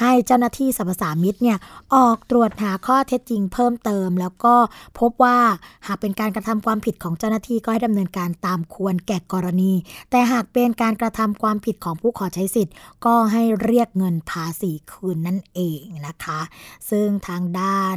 [0.00, 1.58] ให้เจ้าหน้าที่สรรพสามิตเนี่ย
[1.94, 4.54] ออกตรวจหาข้อเท็จจริงเพิ่มเติม แล้วก็
[4.98, 5.38] พบว่า
[5.86, 9.72] หากเป็นการกระทำความผิดของเจ้าหน้าที่ก็ให้ดำเนินการตามควรแก่กรณี
[10.10, 16.40] แต่หากเป็นการกระทำความผิดของผู้ขอใช้สิทธิ์ ก็ให้เรียกเงินภาษีคืนนั่นเองนะคะ
[16.90, 17.96] ซึ่งทางด้าน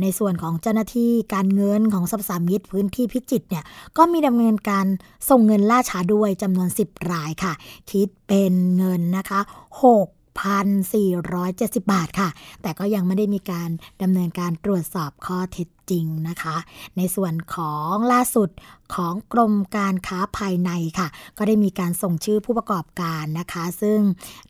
[0.00, 3.64] ในส่วนของเจ้าหน้าที่การเงินของสัพสามิตรพื้นที่พิจิตรเนี่ย
[3.96, 4.86] ก็มีดำเนินการ
[5.28, 7.52] ส่งเงินล่าช้าด้วยจำนวน 10 รายค่ะ
[7.90, 9.40] คิดเป็นเงินนะคะ
[9.82, 12.28] 6 1,470 บาทค่ะ
[12.62, 13.70] แต่ก็ยังไม่ได้มีการ
[14.02, 16.56] ดำเนินการตรวจสอบข้อเท็จ จริงนะคะ
[16.96, 18.50] ในส่วนของล่าสุด
[18.94, 24.00] ของกรมการค้าภายในค่ะ ก็ได้มีการส่งชื่อผู้ประกอบการนะคะ ซึ่ง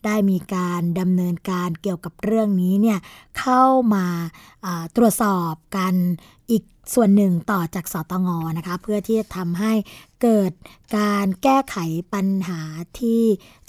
[0.05, 2.99] ได้มีการดำเนินการเกี่ยวกับเรื่องนี้เนี่ย
[3.38, 4.07] เข้ามา
[4.96, 5.94] ตรวจสอบกัน
[6.51, 6.62] อีก
[6.94, 9.72] ส่วนหนึ่งต่อจากสตงนะคะ เพื่อที่จะทำให้
[10.22, 10.53] เกิด
[10.99, 11.77] การแก้ไข
[12.14, 12.61] ปัญหา
[12.99, 13.22] ที่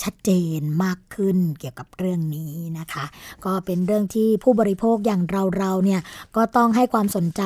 [0.04, 3.06] ชัดเจนมากขึ้นเกี่ยวกับเรื่องนี้นะคะ
[3.46, 5.22] ก็เป็นเรื่องที่ผู้บริโภคอย่าง
[5.58, 6.02] เราๆเนี่ย
[6.36, 7.44] ก็ต้องให้ความสนใจ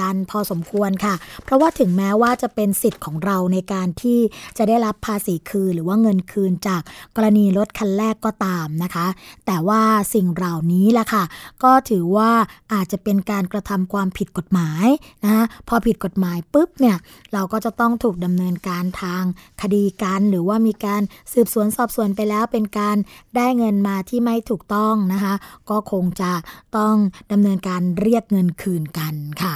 [0.00, 4.18] กันพอสมควรค่ะ เพราะว่าถึงแม้ว่าจะเป็นสิทธิ์ของเราในการที่
[4.58, 6.82] จะได้รับภาษีคืนหรือว่าเงินคืนจาก
[7.16, 9.06] กรณีรถคันแรกก็ตามนะคะ
[9.46, 9.82] แต่ว่า
[10.14, 11.24] สิ่งเหล่านี้แหละค่ะ
[11.64, 12.30] ก็ถือว่า
[12.72, 14.86] อาจจะเป็นการกระทำความผิดกฎหมาย
[15.24, 16.96] นะพอผิดกฎหมายปุ๊บเนี่ย
[17.32, 19.22] เราก็จะต้องถูกดำเนินการทาง
[19.62, 22.96] คดีกันหรือว่ามีการสืบสวนสอบสวนไปแล้วเป็นการ
[23.36, 25.34] ได้เงินมาที่ไม่ถูกต้องนะคะ
[25.70, 26.32] ก็คงจะ
[26.76, 26.94] ต้อง
[27.32, 29.53] ดำเนินการเรียกเงินคืนกันค่ะ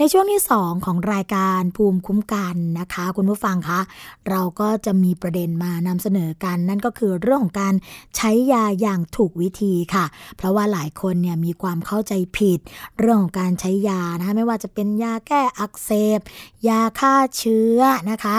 [0.00, 3.80] ในช่วงที่ 2 ของรายการภูมิคุ้มกันนะคะ คุณผู้ฟังคะ
[4.28, 7.74] เราก็จะมีประเด็นมานำเสนอกัน นั่นก็คือเรื่องของการ
[8.16, 10.04] ใช้ยาอย่างถูกวิธีค่ะ
[10.36, 12.58] เพราะว่าหลายคนเนี่ยมีความเข้าใจผิด
[12.98, 16.20] เรื่องของการใช้ยานะคะไม่ว่าจะเป็นยาแก้อักเสบ
[16.68, 17.80] ยาฆ่าเชื้อ
[18.10, 18.38] นะคะ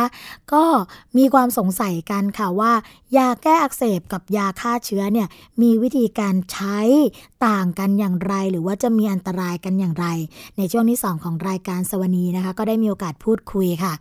[0.54, 0.64] ก็
[1.18, 2.74] มีความสงสัยกันค่ะว่า
[3.18, 5.28] ยาแก้อักเสบกับยาฆ่าเชื้อเนี่ย
[5.62, 6.80] มีวิธีการใช้
[7.48, 10.08] ต่างกันอย่างไร หรือว่าจะมีอันตรายกันอย่างไร
[10.58, 13.94] ในช่วงที่ 2 ของราายการสวนีนะคะ ก็ได้มีโอกาสพูดคุยค่ะ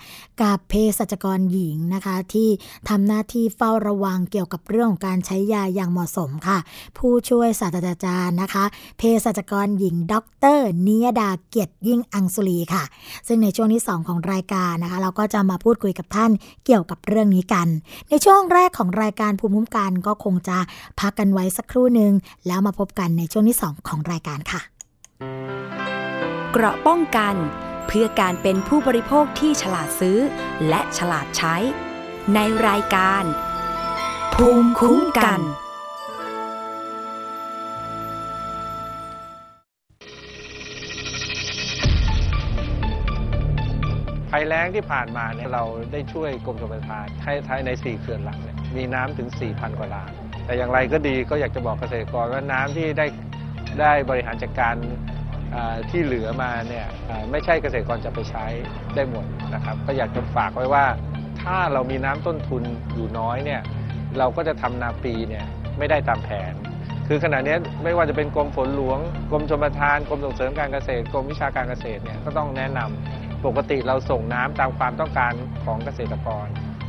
[0.43, 2.49] กับเภสัชกรหญิงนะคะ ที่
[2.89, 6.59] ทำหน้าที่เฝ้าระวังเกี่ยวกับเรื่องของการใช้ยาอย่างเหมาะสมค่ะ
[6.99, 8.65] ผู้ช่วยศาสตราจารย์นะคะ
[8.99, 10.15] เภสัชกรหญิง ด
[10.57, 12.85] รนิยดาเกียรติยิ่งอังสุรีค่ะ
[13.27, 16.31] ซึ่งในช่วงที่ 2 ของรายการนะคะ เราก็จะมาพูดคุยกับท่าน
[16.67, 17.67] เกี่ยวกับเรื่องนี้กัน
[18.09, 20.59] ในช่วงแรกของรายการภูมิคุ้มกันก็คงจะ
[21.01, 22.13] พักกันไว้สักครู่หนึ่ง
[22.47, 25.78] แล้วมาพบกันในช่วงที่ 2 ของรายการค่ะ
[26.53, 27.35] เกราะป้องกัน
[27.87, 30.19] เพื่อการเป็นผู้บริโภคที่ฉลาดซื้อ
[30.69, 31.57] และฉลาดใช้
[32.35, 33.25] ในรายการ
[34.35, 35.41] ภูมิคุ้มกัน
[44.31, 50.11] ภัยแล้งที่ผ่านมาเนี่ยเราได้ช่วยกรมชลประทานให้ใช้ใน 4 เขื่อนหลักเนี่ยมีน้ำถึง 4,000 กว่าล้าน
[50.47, 53.07] แต่อย่างไรก็ดีก็อยากจะบอกเกษตรกรว่าน้ำที่ได้
[53.81, 54.75] ได้บริหารจัดการ
[55.91, 56.87] ที่เหลือมาเนี่ย
[57.31, 58.47] ไม่ใช่เกษตรกรจะไปใช้
[58.95, 60.85] ได้หมดนะครับ ก็อยากจะฝากไว้ว่า
[61.43, 62.63] ถ้าเรามีน้ำต้นทุน
[62.95, 63.61] อยู่น้อยเนี่ย
[64.19, 65.45] เราก็จะทำนาปีเนี่ย
[65.79, 66.53] ไม่ได้ตามแผน
[67.09, 68.99] คือขณะนี้ไม่ว่าจะเป็นกรมฝนหลวง
[69.31, 75.33] กรมชมทานกรมส่งเสริมการเกษตร กรมวิชาการเกษตรเนี่ยก็ต้องแนะนำปกติเราส่งน้ำตามความต้องการ
[75.65, 76.47] ของเกษตรกร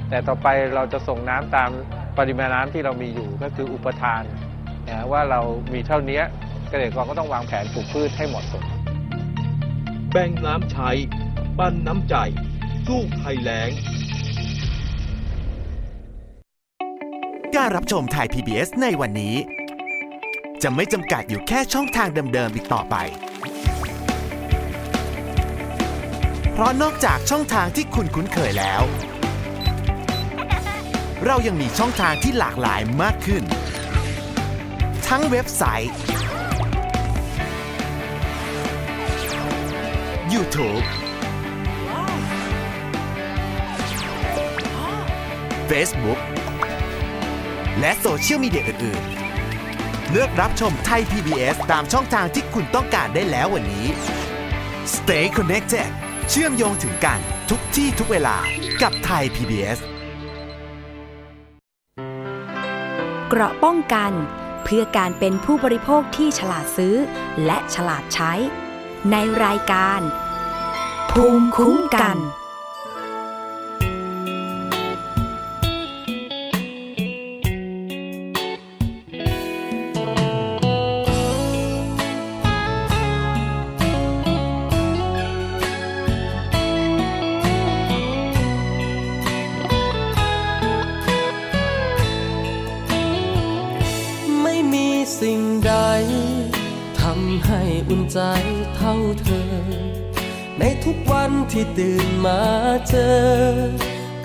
[0.10, 1.70] แต่ต่อไปเราจะส่งน้ำตาม
[2.18, 4.24] ปริมาณน้ำที่เรามีอยู่ก็คืออุปทาน
[4.88, 5.42] นะว่าเรา
[5.74, 6.22] มีเท่านี้
[6.70, 8.64] เกษตรกรก็ต้องวางแผนปลูกพืชให้เหมาะสม
[10.12, 10.90] แบ่งน้ำใช้
[11.58, 12.16] ปั้นน้ำใจ
[12.88, 13.70] สู้ภัยแล้ง
[17.56, 19.36] การรับชมไทย PBS ในวันนี้
[20.64, 22.96] จะไม่จำกัดอยู่แค่ช่องทางเดิมๆอีกต่อไป
[26.54, 28.82] เพราะนอกจากช่องทางที่คุณคุ้นเคยแล้ว
[31.26, 33.44] เรายังมีช่องทางที่หลากหลายมากขึ้น
[35.08, 35.94] ทั้งเว็บไซต์
[40.34, 40.84] YouTube
[45.70, 46.20] Facebook
[47.80, 53.88] และโซเชียลมีเดียอื่นๆ เลือกรับชมไทย PBS ตามช่องทางที่คุณต้องการได้แล้ววันนี้
[54.96, 55.90] Stay connected
[56.30, 58.38] เชื่อมโยงถึงกันทุกที่ทุกเวลา
[58.82, 59.80] กับไทย PBS
[63.30, 64.12] เกราะป้องกัน
[64.64, 66.96] เพื่อการเป็นผู้บริโภคที่ฉลาดซื้อ
[67.46, 68.34] และฉลาดใช้
[69.12, 70.02] ในรายการ
[71.12, 72.18] ภูมิคุ้มกัน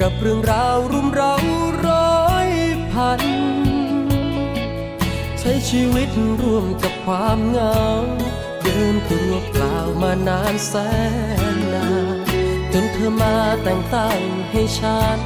[0.06, 1.34] กับเรื่องราวรุมเร้า
[1.86, 2.48] ร้อย
[2.92, 3.22] พัน
[5.38, 6.08] ใช้ชีวิต
[6.42, 7.80] ร่วมกับความเหงา
[8.62, 10.74] เดินตัวเปล่ามานานแส
[11.54, 12.16] นนาน
[12.72, 15.20] จนเธอมาแต่งตั้งให้ฉัน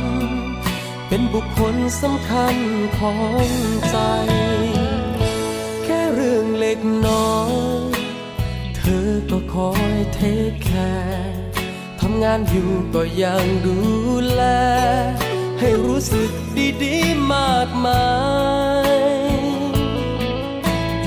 [1.09, 2.57] เป็นบุคคลสำคัญ
[2.99, 3.15] ขอ
[3.45, 3.49] ง
[3.91, 3.97] ใจ
[5.85, 7.37] แค่เรื่องเล็กน้อ
[7.93, 8.01] ย
[8.77, 13.79] เธอก็คอยเทคแคร์ำงานอยู่ก็ยังดู
[14.33, 14.43] แล
[15.59, 16.31] ให้รู้สึก
[16.83, 18.09] ดีๆมากมา
[19.31, 19.43] ย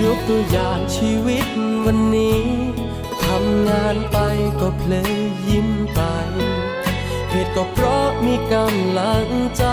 [0.02, 1.48] ยกตัวอย่างชีวิต
[1.86, 2.42] วันนี้
[3.24, 4.18] ทำงานไป
[4.62, 5.14] ก็เพลย
[5.48, 6.02] ยิ้มไป
[7.30, 9.66] เหตุก็เพราะมีกำลังใจ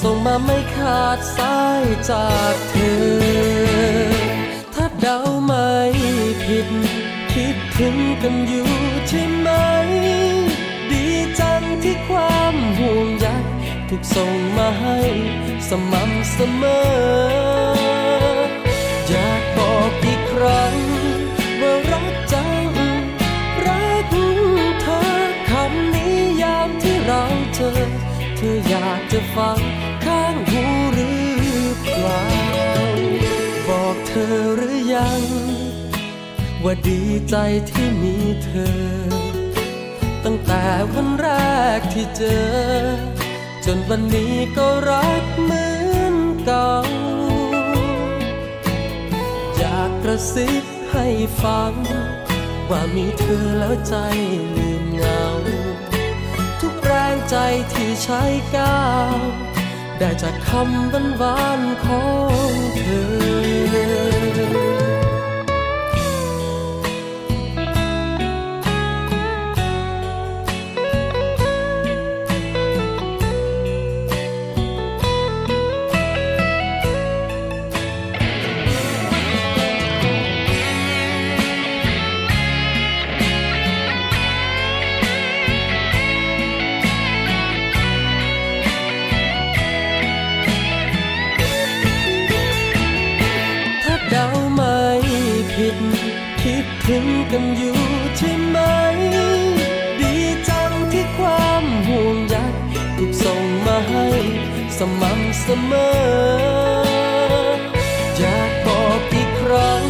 [0.00, 4.28] ส่งมาไม่ขาดสายจากเธอ
[4.74, 5.70] ถ้าเดาไม่
[6.44, 6.68] ผิด
[7.32, 8.68] คิด ถึงกันอยู่
[9.08, 9.48] ใช่ไหม
[10.90, 11.04] ดี
[11.40, 13.26] จังที่ความห่วงใย
[13.88, 14.98] ถูกส่งมาให้
[15.68, 16.82] สม่ำเสมอ
[19.08, 20.74] อยากบอกอีกครั้ง
[21.60, 22.68] ว่ารักจัง
[23.66, 24.14] รัก
[24.82, 25.02] เธอ
[25.50, 27.22] คำนี้ยามที่เรา
[27.54, 27.72] เจอ
[28.36, 29.58] เธออยากจะฟัง
[30.04, 30.62] ข้างหู
[30.94, 32.24] หรือเปล่า
[33.68, 35.22] บอกเธอหรือยัง
[36.64, 37.36] ว่าดีใจ
[37.70, 38.76] ที่มีเธอ
[40.24, 41.28] ตั้งแต่วันแร
[41.78, 42.48] กที่เจอ
[43.64, 45.66] จนวันนี้ก็รักเหมื
[45.96, 46.74] อนเก่า
[49.56, 51.06] อยากกระซิบให้
[51.42, 51.72] ฟัง
[52.70, 53.94] ว่ามีเธอแล้วใจ
[54.56, 55.24] ลืมเงา
[56.60, 57.36] ทุกแรงใจ
[57.72, 58.22] ที่ใช้
[58.56, 59.16] ก้าว
[59.98, 62.04] ได้จากคำหวานๆขอ
[62.50, 62.84] งเธ
[64.64, 64.67] อ
[96.92, 97.78] ถึงกันอยู่
[98.16, 98.58] ใช่ไหม
[100.00, 100.14] ดี
[100.48, 102.36] จังที่ความห่วงใย
[102.96, 104.06] ถูกส่งมาให้
[104.78, 106.88] สม่ำเสมอ
[108.18, 109.84] อยากบอกอีกครั้ง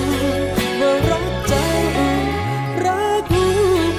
[0.80, 1.82] ว่ารักจัง
[2.86, 3.24] รัก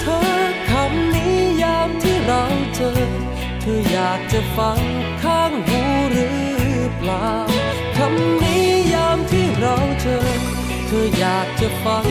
[0.01, 0.21] เธอ
[0.69, 2.43] คำนี้ยามที่เรา
[2.75, 2.93] เจอ
[3.61, 4.79] เธออยากจะฟัง
[5.23, 5.81] ข้างหู
[6.11, 6.39] หรือ
[6.97, 7.29] เปล่า
[7.97, 10.19] คำนี้ยามที่เราเจอ
[10.87, 12.08] เธออยากจะฟัง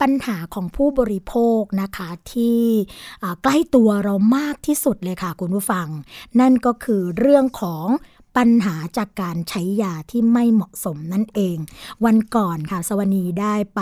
[0.00, 2.62] ปัญหาของผู้บริโภคนะคะที่
[3.42, 5.86] ใกล้ตัวเรามากที่สุดเลยค่ะคุณผู้ฟัง
[6.40, 7.86] นั่นก็คือเรื่องของ
[8.36, 11.56] ปัญหาจากการใช้ยาที่ไม่เหมาะสมนั่นเอง
[12.04, 13.80] วันก่อนค่ะ สวนีได้ไป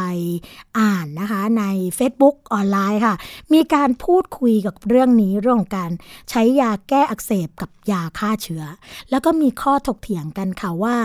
[0.78, 1.64] อ่านนะคะใน
[1.98, 3.14] Facebook ออนไลน์ค่ะ
[3.52, 5.90] มีการพูดคุยกับเรื่องนี้เรื่องการ
[6.30, 8.64] ใช้ยาแก้อักเสบกับยาฆ่าเชื้อ
[9.10, 10.96] แล้วก็มีข้อถกเถียงกันค่ะว่า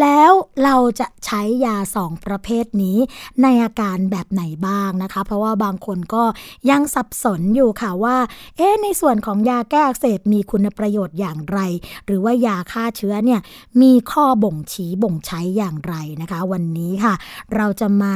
[0.00, 0.32] แล้ว
[0.64, 2.98] เราจะใช้ยาสองประเภทนี้
[3.42, 6.24] ในอาการแบบไหนบ้างนะคะ เพราะว่าบางคนก็
[6.70, 8.16] ยังสับสนอยู่ค่ะว่า
[8.56, 11.58] เอ๊ในส่วนของยาแก้อักเสบมีคุณประโยชน์อย่างไร
[12.06, 13.40] หรือว่ายาฆ่าเชื้อเนี่ย
[13.82, 17.14] มีข้อบ่งชี้บ่งใช้อย่างไรนะคะ วันนี้ค่ะ
[17.54, 18.14] เราจะมา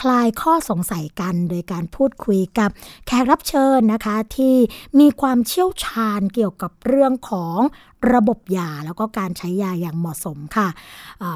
[0.00, 2.70] คลายข้อสงสัยกันโดยการพูดคุยกับ
[3.06, 4.54] แขกรับเชิญนะคะที่
[4.98, 7.58] มีความเชี่ยวชาญเกี่ยวกับเรื่องของ
[8.14, 10.68] ระบบยาแล้วก็การใช้ยาอย่างเหมาะสมค่ะ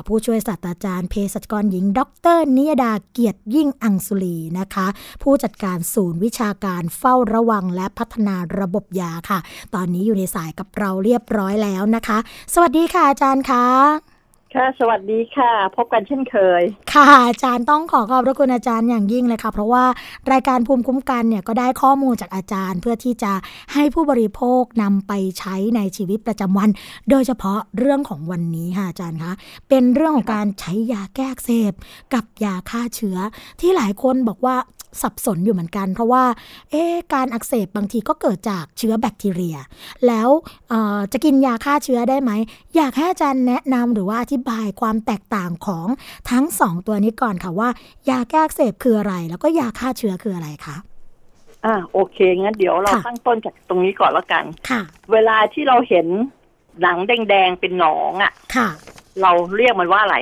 [0.06, 2.00] ผู้ช่วยศาสตราจารย์เภสัชกรหญิง ด
[2.36, 4.86] รนิยดาเกียรติยิ่งอังสุลีนะคะ
[5.22, 9.38] ผู้จัดการศูนย์วิชาการเฝ้าระวังและพัฒนาระบบยาค่ะ
[9.74, 12.18] ตอนนี้อยู่ในสายกับเราเรียบร้อยแล้วนะคะ
[12.54, 14.13] สวัสดีค่ะอาจารย์คะ
[14.54, 16.62] ค่ะ สวัสดีค่ะ พบกันเช่นเคย
[16.92, 19.84] ค่ะ อาจารย์ต้องขอขอบพระคุณอาจารย์อย่างยิ่งเลยค่ะ เพราะว่า
[20.32, 23.32] รายการภูมิคุ้มกันเนี่ยก็ได้ข้อมูลจากอาจารย์ เพื่อที่จะ
[23.72, 26.70] ให้ผู้บริโภคนำไปใช้ในชีวิตประจำวัน
[27.10, 29.32] โดยเฉพาะเรื่องของวันนี้ค่ะอาจารย์คะ
[29.68, 31.72] เป็นเรื่องของการใช้ยาแก้อักเสบ
[32.14, 33.18] กับยาฆ่าเชื้อ
[33.60, 34.56] ที่หลายคนบอกว่า
[35.02, 36.24] สับสนอยู่เหมือนกัน เพราะว่า
[36.70, 39.56] เอ๊ะการอักเสบบางทีก็เกิดจากเชื้อแบคทีเรีย
[40.06, 40.28] แล้ว
[40.68, 42.30] เอ่อจะกินยาฆ่าเชื้อได้ไหม
[42.76, 45.86] อยากให้อาจารย์แนะนำหรือว่าอธิบายความแตกต่างของ
[46.30, 47.68] ทั้งสองตัวนี้ก่อนค่ะว่า
[48.10, 50.76] ยาแก้อักเสบคืออะไร แล้วก็ยาฆ่าเชื้อคืออะไรคะ
[51.64, 54.80] อ่าโอเคงั้นเดี๋ยวเราค่ะตั้งต้นจากตรงนี้ก่อนแล้วกันค่ะ
[55.12, 56.06] เวลาที่เราเห็น
[56.82, 58.68] หนังแดงๆเป็นหนองอะ่ะ ค่ะ
[59.22, 60.16] เราเรียกมันว่าอะไร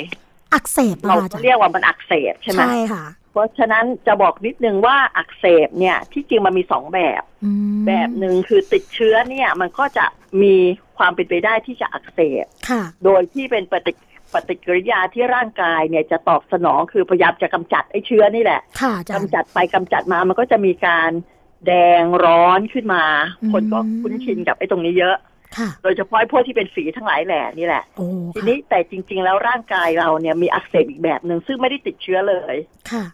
[0.55, 10.07] อักเสบเราอะอาจารย์เรียกว่ามันอักเสบใช่ไหมใช่ค่ะ เพราะฉะนั้นจะบอกนิดนึงว่าอักเสบเนี่ยที่จริงมันมีสองแบบอืมแบบหนึ่งคือติดเชื้อเนี่ยมันก็จะ
[10.43, 10.55] มี
[10.99, 13.93] ความเป็นไปได้ที่จะอักเสบค่ะโดยที่เป็นปฏิ
[14.35, 21.11] ปฏิกิริยาที่ร่างกายเนี่ยจะตอบสนองคือพยายามจะกำจัดไอ้เชื้อนี่แหละค่ะอาจารย์กำจัดไปกำจัดมามันก็จะมีการ
[21.67, 23.05] แดงร้อนขึ้นมา
[23.43, 25.17] อืมคนก็คุ้นชินกับไอ้ตรงนี้เยอะ
[25.59, 32.55] ค่ะโดยเฉพาะไอ้พวกที่เป็นฝีทั้งหลายแหล่นี่แหละโอ้ทีค่ะนี้แต่จริง ๆ แล้วร่างกายเราเนี่ยมีอักเสบอีกแบบหนึ่งซึ่งไม่ได้ติดเชื้อเลย
[32.91, 33.05] ค่ะ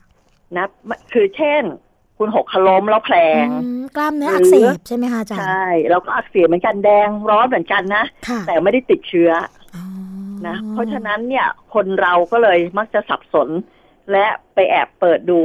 [0.56, 0.66] นะ
[1.12, 1.62] คือเช่น
[2.18, 9.30] คุณหกขล้มแล้วแผลงอืมกล้ามเนื้ออักเสบใช่ไหมคะอาจารย์ใช่เราก็อักเสบเหมือนกันแดงร้อนเหมือนกันนะค่ะแต่ไม่ได้ติดเชื้อ
[9.74, 9.84] อ๋อ
[10.46, 13.48] นะเพราะฉะนั้นเนี่ยคนเราก็เลยมักจะสับสน
[14.12, 15.40] และไปแอบเปิดดู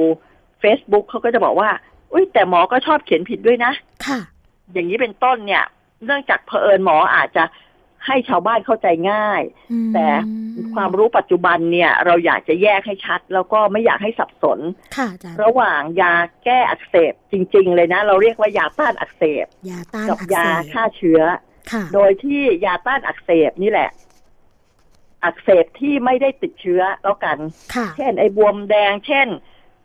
[0.63, 1.69] Facebook เขาก็จะบอกว่า
[2.11, 3.71] อุ้ยแต่หมอก็ชอบเขียนผิดด้วยนะ
[4.05, 4.19] ค่ะ
[4.73, 5.63] อย่างนี้เป็นต้นเนี่ย
[6.05, 7.43] เนื่องจากเผอิญหมออาจจะ
[8.05, 10.07] ให้ชาวบ้านเข้าใจง่ายอืมแต่
[10.75, 14.59] ความรู้ปัจจุบันเนี่ย เราอยากจะแยกให้ชัด แล้วก็ไม่อยากให้สับสน
[14.97, 16.13] ค่ะอาจารย์ระหว่างยา
[16.45, 21.21] แก้อักเสบจริง ๆ เลยนะ เราเรียกว่ายาต้านอักเสบยาต้านกับอักเสยาบฆ่าเชื้อ
[21.71, 23.89] ค่ะโดยที่ยาต้านอักเสบนี่แหละ
[25.25, 27.37] อักเสบที่ไม่ได้ติดเชื้อแล้วกัน
[27.75, 29.27] ค่ะเช่น ไอ้บวมแดง เช่น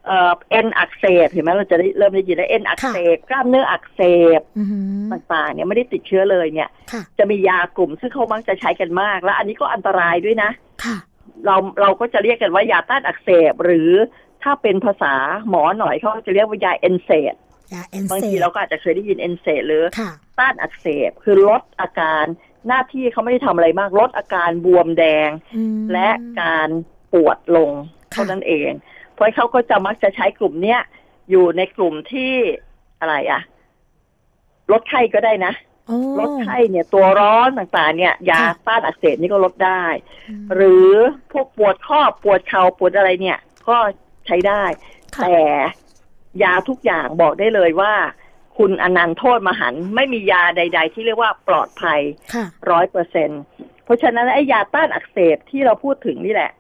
[0.07, 4.01] เอ่อเอ็นอักเสบเห็นไหมเราจะได้เริ่มได้ยินแล้วเอ็นอักเสบกล้ามเนื้ออักเส
[4.39, 10.51] บอือหือต่างๆเนี่ยไม่ได้ติดเชื้อเลยเนี่ยค่ะจะมียากลุ่มซึ่งเขามักจะใช้กันมาก และอันนี้ก็อันตรายด้วยนะ
[10.85, 10.97] ค่ะ
[11.45, 13.91] เราเราก็จะเรียกกันว่ายาต้านอักเสบหรือ
[14.43, 15.15] ถ้าเป็นภาษา
[15.49, 17.35] หมอหน่อยเขาจะเรียกว่ายา NSAID
[17.75, 22.25] ยาเอนบางเซทีเราก็อาจจะเคยได้ยิน NSAID หรือค่ะต้านอักเสบคือลดอาการ
[22.69, 26.09] หน้าที่เขาไม่ได้ทำอะไรมากลดอาการบวมแดงอืมและ
[26.43, 26.69] การ
[27.13, 28.71] ปวดลงค่ะเท่านั้นเอง
[29.19, 30.81] เพราะเขาก็จะมักจะใช้กลุ่มเนี้ย
[31.31, 32.33] อยู่ในกลุ่มที่
[33.01, 33.41] อะไรอะ
[34.73, 35.53] ลดไข้ก็ได้นะ
[35.87, 39.85] โอ้ลดไข้เนี่ย ตัวร้อนต่างๆ เนี่ย ยาค่ะต้านอักเสบนี่ก็ลดได้
[40.41, 40.89] มหรือ
[41.33, 43.77] พวกปวดข้อปวดเข่าปวดอะไรเนี่ย ก็
[44.27, 44.63] ใช้ได้
[45.17, 45.39] ค่ะแต่
[46.43, 47.95] ยาทุกอย่างบอกได้เลยว่า
[48.59, 52.01] คุณอนันต์โทษมหันต์ไม่มียาใด ๆ ที่เรียกว่าปลอดภัย
[52.35, 53.31] ค่ะร้อยเปอร์เซ็น
[53.85, 56.53] เพราะฉะนั้นไอ้ยาต้านอักเสบที่เราพูดถึงนี่แหละ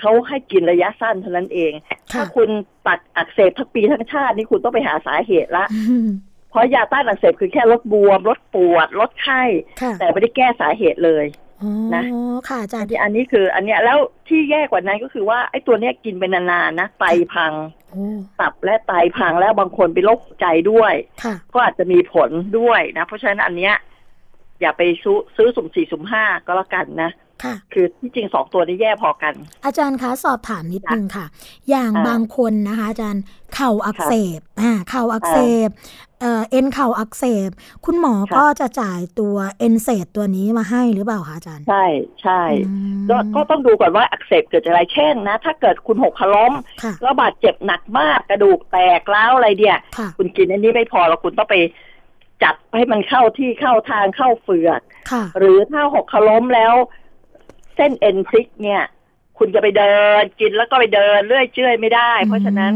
[0.00, 1.72] เขาให้กินระยะสั้นเท่านั้นเอง
[2.12, 2.48] ถ้าคุณ
[2.86, 6.08] ตัดอักเสบทั้งปีทั้งชาตินี่คุณต้องไปหาสาเหตุละอืม
[6.50, 9.42] เพราะยาต้านอักเสบคือแค่ลดบวมลดปวดลดไข้
[9.80, 11.26] ค่ะแต่ไม่ได้แก้สาเหตุเลย
[11.62, 12.04] อ๋อนะ
[12.48, 17.52] ค่ะอาจารย์อันนี้คือ อันเนี้ยแล้วที่แย่กว่านั้นก็คือว่าไอ้ตัวเนี้ยกินไปนานๆนะไตพัง
[17.90, 18.04] โอ้
[18.40, 23.74] ตับและไตพังแล้วบางคนเป็นโรคหัวใจด้วยค่ะก็อาจจะมีผลด้วยนะ เพราะฉะนั้นอันเนี้ย
[24.60, 27.10] อย่าไปซื้อซื้อสุ่มสี่สุ่มห้าก็แล้วกันนะ
[27.44, 31.26] ค่ะ คือที่จริงสองตัวนี้แย่พอกัน อาจารย์คะสอบถามนิดนึงค่ะ
[31.70, 33.22] อย่างอ่าบางคนนะคะ อาจารย์
[33.54, 35.68] เข่าอักเสบอ่าเข่าอักเสบ
[36.20, 37.50] เอ่อเอ็นเข่าอักเสบ
[37.84, 41.84] คุณหมอค่ะก็จะจ่ายตัวเอ็นเซตตัวนี้มาให้หรือเปล่าคะอาจารย์ ใช่
[42.22, 51.56] ใช่อืมก็ก็ต้องดูก่อนว่าอักเสบเกิดจากอะไรเช่นนะ ถ้าเกิดคุณหกล้มค่ะแล้วบาดเจ็บหนักมากกระดูกแตกร้าวอะไรเนี่ยค่ะคุณกินอันนี้ไม่พอแล้วคุณต้องไป
[52.42, 56.74] จัดให้มันเข้าที่เข้าทางเข้าเฟือกค่ะหรือถ้าหกล้มแล้ว
[57.76, 58.82] เส้นเอ็นพลิกเนี่ย
[59.38, 62.72] คุณจะไปเดินกินแล้วก็ไปเดินเลื่อยเจื่อยไม่ได้ เพราะฉะนั้น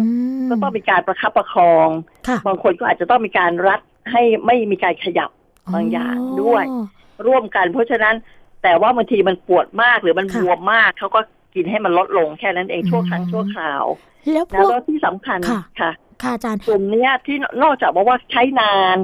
[0.49, 1.89] มก็ต้องมีการประคับประคอง
[2.29, 5.31] ค่ะบางคนก็อาจจะต้องมีการรัดให้ไม่มีการขยับ
[5.75, 6.85] บางอย่างด้วยอ๋อ
[7.27, 8.15] ร่วมกัน เพราะฉะนั้น
[8.63, 11.21] แต่ว่าบางทีมันปวดมากหรือมันค่ะบวมมากเขาก็
[11.55, 13.85] กินให้มันลดลงแค่นั้นเองอืมชั่วครั้งชั่วคราว
[14.33, 15.91] แล้วพแล้ววกก็ที่สำคัญค่ะค่ะ
[16.23, 18.97] ค่ะอาจารย์กลุ่มเนี้ยที่นอกจากบอกว่าใช้นาน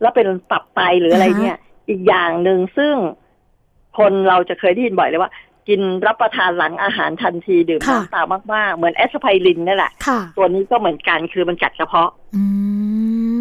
[0.00, 1.56] แล้วเป็นตับไตหรืออะไรอ่าฮะเนี่ย
[1.88, 2.94] อีกอย่างหนึ่งซึ่ง
[3.98, 5.30] คนเราจะเคยได้ยินบ่อยเลยว่า
[5.68, 12.42] กินรับประทานหลังอาหารทันทีดื่มค่ะน้ำตามมากๆ เหมือนแอสไพรินนั่นแหละค่ะตัวนี้ก็เหมือนกันคือมันกัดกระเพาะอื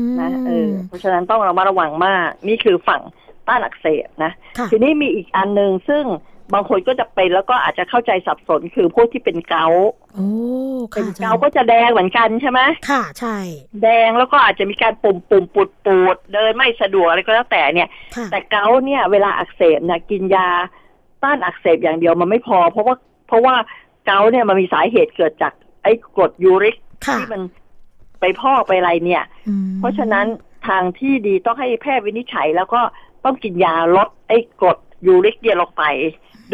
[0.03, 3.01] มนะเออเพราะฉะนั้นต้องระมัดระวังมาก นี่คือฝั่ง
[3.47, 6.05] ต้านอักเสบนะค่ะทีนี้มีอีกอันหนึ่งซึ่ง
[6.53, 10.27] บางคนก็จะเป็นแล้วก็อาจจะเข้าใจสับสนคือพวกที่เป็นเกาต์โอ้
[10.91, 13.37] เป็ค่ะนอาจารเกาต์ย์ก็จะแดงเหมือนกันใช่ไหมค่ะใช่
[13.83, 20.49] แดงแล้วก็อาจจะมีการปุ่มปุ่มปูดปูดเดินไม่สะดวกอะไรก็แล้วแต่เนี่ยค่ะแต่เกาต์เนี่ยเวลาอักเสบเนี่ยกินยา
[21.23, 22.95] ต้านอักเสบอย่างเดียวมันไม่พอ เพราะว่า
[23.27, 23.55] เพราะว่า
[24.05, 25.53] เกาต์เนี่ยมันมีสาเหตุเกิดจาก
[25.83, 26.75] ไอ้กรดยูริก
[27.07, 27.41] ค่ะที่มัน
[28.21, 30.25] ไปพอกไปอะไรเนี่ยอืมเพราะฉะนั้น
[30.67, 32.81] ทางที่ดีต้องให้แพทย์วินิจฉัย แล้วก็
[33.25, 35.83] ต้องกินยาลดไอ้กรดยูริกเนี่ยลงไป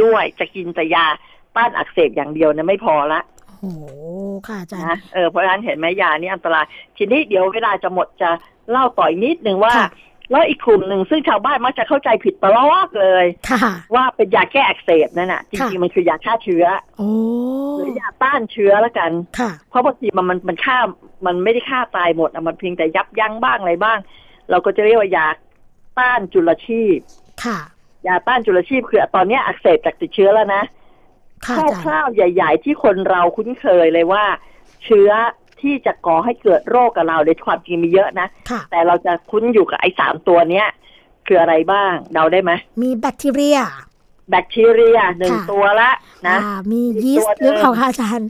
[0.01, 1.05] ด้วยจะกินแต่ยา
[1.55, 3.21] ต้านอักเสบอย่างเดียวเนี่ยไม่พอละ
[3.59, 3.71] โอ้
[4.47, 6.65] ค่ะอาจารย์นะเออเพราะฉะนั้นเห็นไหมยานี่อันตราย
[6.97, 8.29] ทีนี้เดี๋ยวเวลาจะหมดจะ
[8.71, 9.89] เล่าต่ออีกนิดหนึ่งว่าค่ะ
[10.31, 16.65] แล้วอีกกลุ่มหนึ่งซึ่งชาวบ้านมักจะเข้าใจผิดตลอดเลยค่ะว่าเป็นยาแก้อักเสบนั่นน่ะจค่ะริงๆมันคือยาฆ่าเชื้อ
[16.97, 17.09] โอ้
[17.77, 20.77] หรือยาต้านเชื้อละกันค่ะเพราะบางทีมันมันมันฆ่า
[21.25, 23.97] มันไม่ได้ฆ่าตายหมดอะมันเพียงแต่ยับยั้งบ้างอะไรบ้าง
[24.49, 25.27] เราก็จะเรียกว่ายา
[25.99, 26.97] ต้านจุลชีพ
[27.45, 27.59] ค่ะ
[28.07, 30.63] ยาต้านจุลชีพคือตอนเนี้ยอักเสบจากติดเชื้อแล้วนะ
[31.45, 34.25] ค่ะคอาจารย์ร่าวๆใหญ่ ๆ ที่คนเราคุ้นเคยเลยว่า
[34.85, 35.09] เชื้อ
[35.61, 40.67] ที่จะก่อให้เกิดโรคกับเราในความจริงมีเยอะนะค่ะแต่เราจะคุ้นอยู่กับไอ้สามตัวเนี้ย
[41.27, 42.51] คืออะไรบ้างเดาได้ไหม
[42.81, 43.57] มีแบคทีเรีย
[44.29, 45.89] แบคทีเรียหนึ่งค่ะตัวละ
[46.27, 48.29] นะอ่ามียีสตัวต์หนึ่หงรือเปล่าคะอาจารย์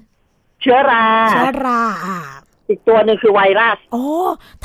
[0.61, 2.19] เชื้อรา เชื้อราอ่า
[2.69, 4.05] อีกตัวหนึ่งคือไวรัส โอ้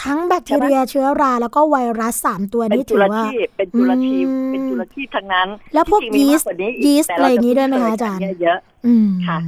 [0.02, 9.38] ทั้งแบคทีเรียเชื้อราแล้วก็ไวรัสสามตัวเป็นนี้จุถืลอว่าชีพเป็นจุลชีพอืมเป็นจุลชีพทั้งนั้น แล้วพวกจริงๆมียีมาสกต์กว่านี้อีกยีสต์แต่อะไรเาอย่างนี้จด้วยไหมคะคุ้อาจารย์นเคยกันเยอะอืมค่ะ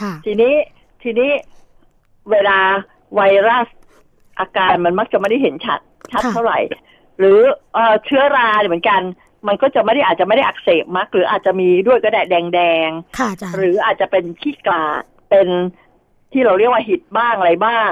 [0.00, 0.54] ค่ะ ทีนี้
[1.02, 1.30] ทีนี้
[2.32, 2.58] เวลา
[3.14, 3.66] ไวรัส
[4.40, 5.80] อาการมันมักจะไม่ได้เห็นชัด
[6.12, 6.58] ชัดค่ะเท่าไหร่
[7.18, 7.38] หรือ
[7.74, 9.00] เอ่อเชื้อราเนี่ยเหมือนกัน
[9.48, 15.48] มันก็จะไม่ได้อาจจะไม่ได้อักเสบมาก หรืออาจจะมีด้วยก็ได้แดงแดงค่ะอาจารๆย์หรืออาจจะเป็นขี้กลาดเป็น
[16.32, 17.88] ที่เราเรียกว่าหิดบ้างอะไรบ้าง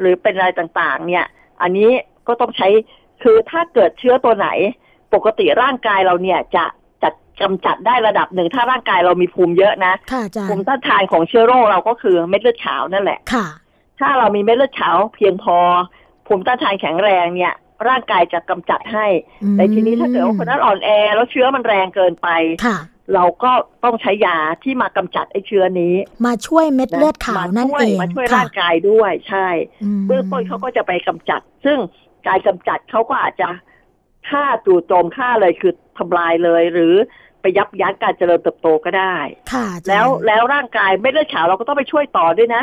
[0.00, 1.26] หรือเป็นอะไรต่างๆ เนี่ย
[1.62, 1.90] อันนี้
[2.28, 2.68] ก็ต้องใช้
[3.22, 4.48] คือถ้าเกิดเชื้อตัวไหน
[5.14, 6.64] ปกติร่างกายเราเนี่ยจะ
[7.02, 13.46] จัดกำจัดได้ระดับหนึ่ง ถ้าร่างกายเรามีภูมิเยอะนะค่ะอาจารภูมิย์ต้านทานของเชื้อโรคเราก็คือเม็ดเลือดขาวนั่นแหละค่ะ
[13.98, 15.56] ถ้าเรามีเม็ดเลือดขาวเพียงพอ
[16.26, 17.54] ภูมิต้านทานแข็งแรงเนี่ย
[17.88, 19.06] ร่างกายจะกำจัดให้
[19.42, 22.28] อืมแต่ทีนี้ถ้าเกิดว่าคนนั้นอ่อนแอ แล้วเชื้อมันแรงเกินไป
[22.66, 22.78] ค่ะ
[23.14, 23.52] เราก็
[23.84, 25.94] ต้องใช้ยาที่มากำจัดไอ้เชื้อนี้
[26.26, 29.48] มาช่วยเม็ดเลือดขาวนั่นมาช่วยเองมาช่วยค่ะร่างกายด้วยใช่
[29.98, 31.78] มเบื้องต้นเขาก็จะไปกำจัด ซึ่ง
[32.26, 33.48] การกำจัดเขาก็อาจจะ
[34.28, 36.94] ฆ่าจู่โจมฆ่าเลยคือทำลายเลย หรือ
[37.40, 39.16] ไปยับยั้งการเจริญเติบโตก็ได้
[39.52, 42.62] ค่ะอาจารย์แล้วแล้วร่างกายไม่เลือดขาวเราก็ต้องไปช่วยต่อด้วยนะ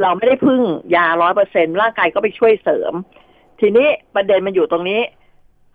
[0.00, 0.60] เราไม่ได้พึ่ง
[0.96, 2.92] ยาร้อยเปอร์เซ็นร่างกายก็ไปช่วยเสริม
[3.60, 5.00] ทีนี้ประเด็นมันอยู่ตรงนี้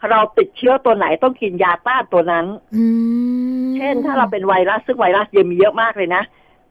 [0.09, 2.45] เราติดเชื้อตัวไหนต้องกินยาต้านตัวนั้น
[2.76, 2.86] อื
[3.65, 6.24] มเช่นถ้าเราเป็นไวรัสซึ่งไวรัสยังมีเยอะมากเลยนะ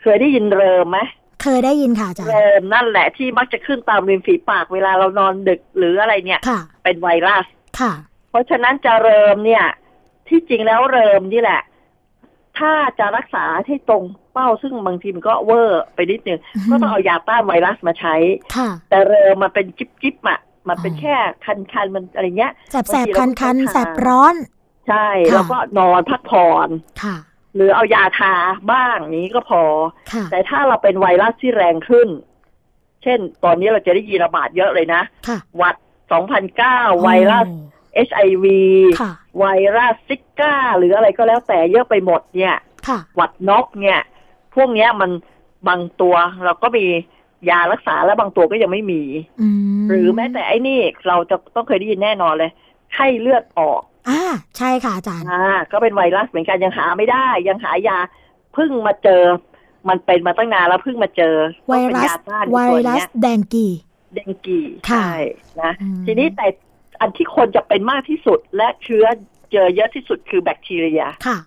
[0.03, 0.99] เคยได้ยินเริมไหม
[1.42, 7.46] เคยได้ยินค่ะอาจารย์เริมนั่นแหละที่มักจะขึ้นตามริมฝีปากเวลาเรานอนดึกหรืออะไรเนี่ยค่ะเป็นไวรัส
[7.80, 7.92] ค่ะ
[8.30, 9.64] เพราะฉะนั้นจะเริมเนี่ย
[10.28, 11.61] ที่จริงแล้วเริมนี่แหละ
[12.59, 18.15] ถ้าจะรักษาให้ตรงเป้าซึ่งบางทีมันก็เวอร์ไปนิดนึงอือฮึก็ต้องเอายาต้านไวรัสมาใช้
[18.57, 24.35] ค่ะแต่เริมมันเป็นจิบจิบๆอะมันเป็นอ๋อแค่คันคันๆมันอะไรเงี้ยแสบแสบางทีคัเรานก็คันต้องแสบทาร้อน
[24.89, 26.69] ใช่ค่ะแล้วก็นอนพักผ่อน
[27.03, 27.17] ค่ะ
[27.55, 28.35] หรือเอายาทา
[28.73, 29.63] บ้างนี้ก็พอ
[30.13, 32.09] ค่ะแต่ถ้าเราเป็นไวรัสที่แรงขึ้น
[33.03, 35.77] เช่น ตอนนี้เราจะได้ยินระบาดเยอะเลยนะค่ะหวัด
[36.39, 37.47] 2009 ไวรัส
[37.95, 38.47] โอ้ HIV
[39.01, 39.45] ค่ะไว
[39.77, 42.57] รัสซิก้า หรืออะไรก็แล้วแต่เยอะไปหมดเนี่ย
[42.89, 44.01] ค่ะหวัดนกเนี่ย
[44.55, 45.11] พวกเนี้ยมัน
[45.68, 46.14] บางตัว
[46.45, 46.84] เราก็มี
[47.51, 49.03] ยารักษาแล้วบางตัวก็ยังไม่มี
[49.41, 49.49] อื
[49.80, 52.51] มหรือแม้แต่ไอ้นี่เราจะต้องเคยได้ยินแน่นอนเลย
[52.95, 54.22] ไข้เลือดออกอ่า
[54.59, 57.99] ใช่ค่ะอาจารย์อ่าก็เป็นไวรัสเหมือนกันยังหาไม่ได้ ยังหายา
[58.55, 59.22] เพิ่งมาเจอ
[59.89, 61.34] มันเป็นมาตั้งนานแล้วเพิ่งมาเจอ
[61.68, 63.66] ไวรัสว่าเป็นยาต้านไวตัวรัสเนี้ยแดงกี
[64.14, 64.61] เดงกี
[64.91, 65.11] ค่ะใช่
[65.61, 66.47] นะอืมทีนี้แต่
[67.01, 69.05] อันที่คนจะเป็นมากที่สุดและเชื้อ
[69.53, 71.38] เจอเยอะที่สุดคือแบคทีเรียค่ะ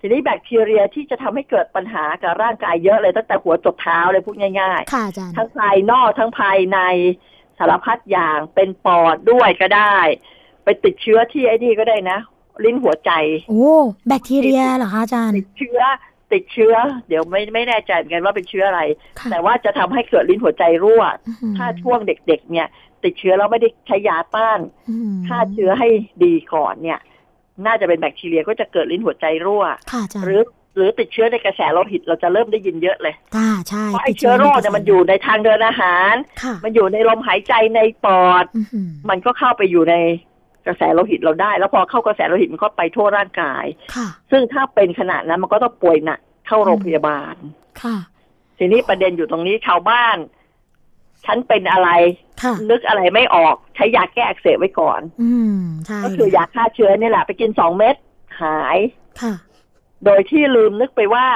[0.00, 6.78] ทีนี้แบคทีเรียที่จะทำให้เกิดปัญหากับร่างกายเยอะเลยตั้งแต่หัวจดเท้าเลยพูดง่ายค่ะอาจารย์ๆทั้งภายนอกทั้งภายใน
[7.58, 9.96] สารพัดอย่างเป็นปอดด้วยก็ได้
[10.64, 12.18] ไปติดเชื้อที่ไอ้นี่ก็ได้นะ
[12.64, 13.10] ลิ้นหัวใจ
[13.48, 13.74] โอ้
[14.08, 15.80] แบคทีเรียเหรอคะอาจารย์ติดเชื้อ
[16.32, 16.74] ติดเชื้อ
[17.08, 18.82] เดี๋ยวไม่ไม่แน่ใจเหมือนกันว่าเป็นเชื้ออะไร
[19.18, 22.68] ค่ะแต่ว่าจะทำให้เกิดลิ้นหัวใจรั่วอื้อหือถ้าช่วงเด็ก ๆ เนี่ย
[23.06, 25.88] ติดเชื้อแล้วไม่ได้ใช้ยาต้านอื้อหือฆ่าเชื้อให้
[26.24, 27.00] ดีก่อนเนี่ย
[27.66, 30.42] น่าจะเป็นแบคทีเรียก็จะเกิดลิ้นหัวใจรั่วค่ะอาจารย์หรือ
[30.76, 39.94] หรือติดเชื้อในกระแสโลหิตเราจะเริ่มได้ยินเยอะเลยค่ะใช่เพราะไอ้เชื้อโรคเนี่ยมันอยู่ในทางเดินอาหารค่ะมันอยู่ในลมหายใจในปอดอื้อหือมันก็เข้าไปอยู่ใน
[40.66, 47.34] กระแสโลหิตเราได้ แล้วพอเข้ากระแสโลหิตมันก็ไปทั่วร่างกายค่ะซึ่งถ้าเป็นขนาดนั้นมันก็ต้องป่วยหนักเข้าโรงพยาบาล
[47.82, 47.96] ค่ะ
[48.58, 50.16] ทีนี้ประเด็นอยู่ตรงนี้ชาวบ้าน
[51.24, 52.25] ฉันเป็นอะไรค่ะ
[52.70, 57.96] นึกอะไรไม่ออกใช้ยาแก้อักเสบไว้ก่อน อืมใช่ก็คือยาฆ่าเชื้อนี่แหละ ไปกินสองเม็ด
[58.42, 58.78] หาย
[59.22, 59.34] ค่ะ
[60.04, 61.26] โดยที่ลืมนึกไปว่า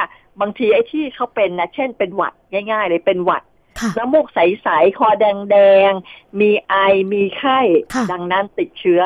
[0.40, 2.32] บางทีไอ้ที่เขาเป็นนะเช่นเป็นหวัด
[2.70, 3.42] ง่าย ๆ เลยเป็นหวัด
[3.80, 5.56] ค่ะน้ำมูกใสๆคอแด
[5.90, 6.74] งๆมีไอ
[7.12, 7.58] มีไข้
[7.94, 9.02] ค่ะดังนั้นติดเชื้อ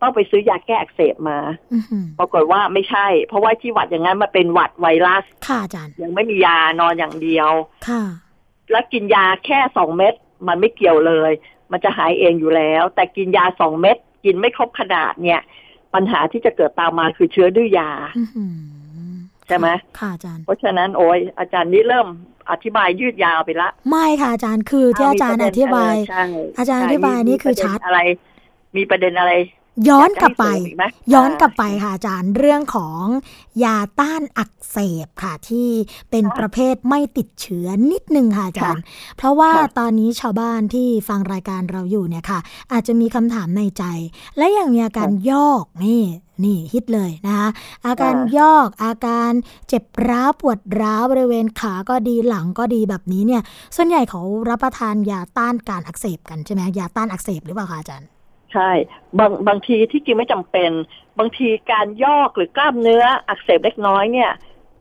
[0.00, 1.38] ต้องไปซื้อยาแก้อักเสบมา
[1.72, 7.50] อื้อหือปรากฏว่าไม่ใช่ เพราะว่าที่หวัดอย่างนั้นมันเป็นหวัดไวรัสค่ะอาจารย์ยังไม่มียานอนอย่างเดียว
[7.88, 8.02] ค่ะ
[8.70, 10.14] แล้วกินยาแค่สองเม็ด
[10.48, 11.32] มันไม่เกี่ยวเลย
[11.72, 15.40] มันจะหายเองอยู่แล้ว แต่กินยาสองเม็ดกินไม่ครบขนาดเนี่ย
[15.94, 18.54] ปัญหาที่จะเกิดตามมาคือเชื้อดื้อยาอื้อหือ
[19.46, 19.68] ใช่ไหม
[19.98, 22.06] ค่ะอาจารย์ เพราะฉะนั้นโอ้ยอาจารย์นี่เริ่ม
[22.50, 26.24] อธิบายยืดยาวไปละ ไม่ค่ะอาจารย์คือที่อาจารย์อธิบายใช่
[26.58, 28.00] อาจารย์อธิบายนี่คือชัดมีประเด็นอะไร
[28.76, 29.32] มีประเด็นอะไร
[29.88, 33.04] ย้อนกลับไปจะให้เสริมอีกไหมย้อนกลับไปค่ะอาจารย์เรื่องของ
[33.64, 35.68] ยาต้านอักเสบค่ะที่
[36.10, 38.82] เป็นประเภทไม่ติดเชื้อนิดนึงค่ะอาจารย์
[39.16, 42.40] เพราะว่าค่ะตอนนี้ชาวบ้านที่ฟังรายการเราอยู่เนี่ยค่ะ
[42.72, 43.84] อาจจะมีคำถามในใจ
[44.38, 46.02] และอย่างมีอาการยอกนี่
[46.44, 47.48] นี่ฮิตเลยนะคะ
[47.86, 49.32] อาการยอกอาการ
[49.68, 53.42] เจ็บร้าวปวดร้าวบริเวณขาก็ดีหลังก็ดีแบบนี้เนี่ย
[53.76, 58.08] ส่วนใหญ่เขารับประทานยาต้านการอักเสบกันใช่ไหมยาต้านอักเสบหรือเปล่าคะอาจารย์
[58.52, 58.70] ใช่
[59.18, 60.70] บางบางทีที่กินไม่จำเป็น
[61.18, 64.30] บางทีการยอกหรือกล้ามเนื้ออักเสบเล็กน้อยเนี่ย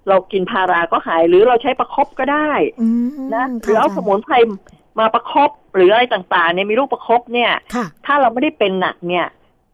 [0.10, 2.52] เรากินพาราก็หายหรือเราใช้ประคบก็ได้
[2.82, 4.36] อืมนะหค่ะรือเอาจสมุนไพร
[5.00, 9.28] มาประคบหรืออะไรต่างๆเนี่ยมีลูกประคบเนี่ยค่ะถ้าเราไม่ได้เป็นหนักเนี่ย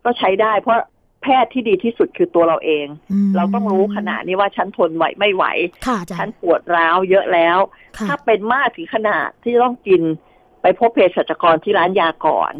[0.06, 0.76] ก็ใช้ได้ เพราะ
[1.22, 2.88] แพทย์ที่ดีที่สุดคือตัวเราเอง
[3.28, 5.46] มเราต้องรู้ขนาดนี้ว่าฉันทนไหวไม่ไหว
[5.88, 7.58] ค่ะอาจารฉันย์ปวดร้าวเยอะแล้ว
[7.98, 10.02] ค่ะถ้าเป็นมากถึงขนาดที่ต้องกิน
[10.62, 12.54] ไปพบเภสัชกรที่ร้านยาก่อน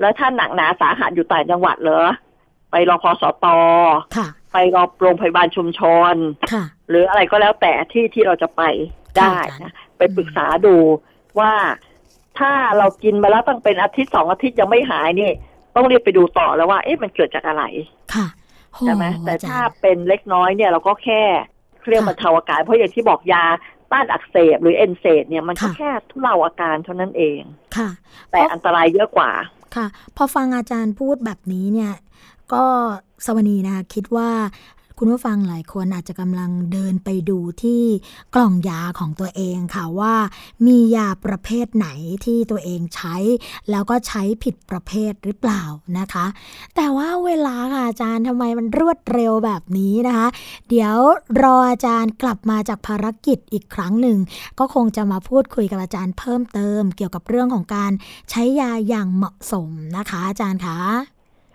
[0.00, 2.06] แล้วถ้าหนักหนาสาหัสอยู่ต่างจังหวัดเหรอ
[2.70, 3.46] ไปรอพอสต
[4.16, 5.80] ค่ะไปรอโรงพยาบาลชุมช
[6.12, 6.14] น
[6.52, 8.62] ค่ะหรืออะไรก็แล้วแต่ที่ที่เราจะไป
[9.18, 10.76] ได้ค่ะนะไปปรึกษาดู
[11.40, 11.52] ว่า
[12.38, 15.30] ถ้าเรากินมาแล้วตั้งเป็นอาทิตย์สองอาทิตย์ยังไม่หายนี่
[15.76, 17.64] ต้องรีบไปดูต่อแล้วว่า เอ๊ะมันเกิดจากอะไร
[18.14, 18.26] ค่ะ
[18.74, 21.22] โหใช่ไหมแต่อจรย์ถ้าเป็นเล็กน้อยเนี่ยเราก็แค่
[21.82, 23.44] เครื่องค่ะบรรเทาอาการเพราะอย่างที่บอกยา
[23.92, 27.40] ต้านอักเสบหรือเอนเซดเนี่ยมันก็ค่ะแค่ทุเลาอาการเท่านั้นเอง
[27.76, 27.88] ค่ะ
[28.32, 29.30] แต่อันตรายเยอะกว่า
[29.74, 31.92] ค่ะ พอฟังอาจารย์พูดแบบนี้เนี่ย
[32.52, 32.64] ก็
[33.26, 34.30] สวนีนะคะคิดว่า
[35.04, 37.82] คุณผู้ฟังหลายคนอาจจะกำลังเดินไปดูที่
[38.34, 40.14] กล่องยาของตัวเองค่ะว่า
[40.66, 41.88] มียาประเภทไหน
[42.24, 43.16] ที่ตัวเองใช้
[43.70, 45.62] แล้วก็ใช้ผิดประเภทหรือเปล่า
[45.98, 46.26] นะคะ
[46.76, 50.28] แต่ว่าเวลาค่ะอาจารย์ทำไมมันรวดเร็วแบบนี้นะคะ
[50.68, 50.96] เดี๋ยว
[51.42, 54.18] รออาจารย์กลับมาจากภารกิจอีกครั้งหนึ่ง
[54.58, 57.92] ก็คงจะมาพูดคุยกับอาจารย์เพิ่มเติม เกี่ยวกับเรื่องของการ
[58.30, 60.78] ใช้ยาอย่างเหมาะสมนะคะ อาจารย์คะ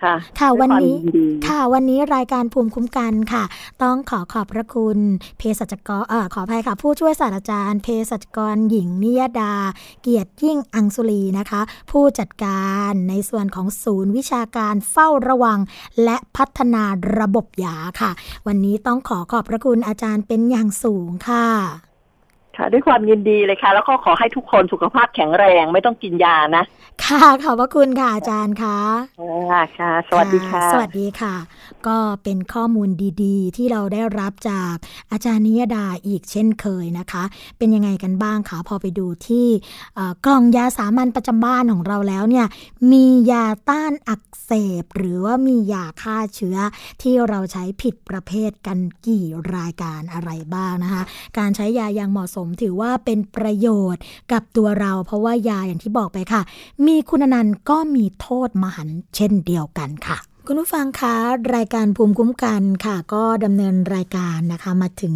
[0.04, 3.44] ค่ะค่ะด้วยวันนี้ความยิดีค่ะวันนี้รายการภูมิคุ้มกันค่ะ
[3.84, 4.98] ต้องขอขอบพระคุณ
[5.38, 9.54] เภสัชกรเอ่อขออภัยค่ะ ผู้ช่วยศาสตราจารย์เภสัชกรหญิงนิยดา
[10.02, 15.60] เกียรติยิ่งอังสุรีนะคะ ผู้จัดการในส่วนของศูนย์วิชาการเฝ้าระวัง
[16.04, 16.84] และพัฒนา
[17.20, 18.12] ระบบยาค่ะ
[18.48, 21.87] วันนี้ต้องขอขอบพระคุณอาจารย์เป็นอย่างสูงค่ะ
[22.58, 26.64] ค่ะด้วยความยินดีเลยค่ะ แล้วก็ขอให้ทุกคนสุขภาพแข็งแรงไม่ต้องกินยานะ
[27.06, 28.78] ค่ะขอบพระคุณค่ะอาจารย์ค่ะ
[29.52, 31.36] ค่ะค่ะ สวัสดีค่ะ สวัสดีค่ะ
[31.88, 32.90] ก็เป็นข้อมูล
[33.24, 34.76] ดีๆ ที่เราได้รับจาก
[35.12, 37.24] อาจารย์นิยดาอีกเช่นเคยนะคะ
[37.58, 39.48] เป็นยังไงกันบ้างคะพอไปดูที่
[39.96, 42.46] เอ่อกล่องยาสามัญประจำบ้านของเราแล้วเนี่ย
[42.92, 44.52] มียาต้านอักเส
[44.82, 46.58] บ หรือว่ามียาฆ่าเชื้อ
[47.02, 51.02] ที่เราใช้ผิดประเภทกันกี่รายการอะไรบ้างนะคะ
[51.38, 56.42] การใช้ยาอย่างเหมาะสมถือว่าเป็นประโยชน์กับตัวเรา เพราะว่ายาอย่างที่บอกไปค่ะ
[56.86, 60.18] มีคุณนันท์ก็มีโทษมหันเช่นเดียวกันค่ะ
[60.50, 61.16] คุณผู้ฟังคะ
[61.56, 65.16] รายการภูมิคุ้มกันค่ะ ก็ดำเนินรายการนะคะมาถึง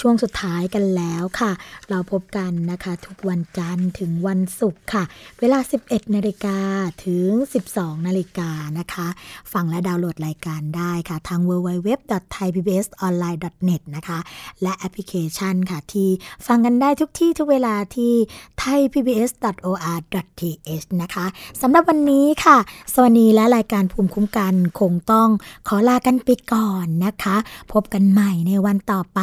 [0.00, 1.52] ช่วงสุดท้ายกันแล้วค่ะ
[1.90, 5.02] เราพบกันนะคะทุกวันจันทร์ถึงวันศุกร์ค่ะ
[5.40, 6.58] เวลา 11นาฬิกา
[7.04, 7.28] ถึง
[7.68, 9.08] 12นาฬิกานะคะ
[9.52, 14.18] ฟังและดาวน์โหลดรายการได้ค่ะ ทาง www.thaipbsonline.net นะคะ
[14.62, 16.08] และแอปพลิเคชันค่ะที่
[16.46, 18.12] ฟังกันได้ทุกที่ทุกเวลาที่
[18.62, 21.26] thaipbs.or.th นะคะ
[21.62, 22.56] สำหรับวันนี้ค่ะ
[22.94, 25.28] สวัสดีและรายการภูมิคุ้มกันคงต้อง
[25.68, 27.36] ขอลากันไปก่อนนะคะ
[27.72, 29.20] พบกันใหม่ในวันต่อไป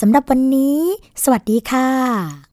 [0.00, 0.78] สำหรับวันนี้
[1.22, 2.47] สวัสดีค่ะ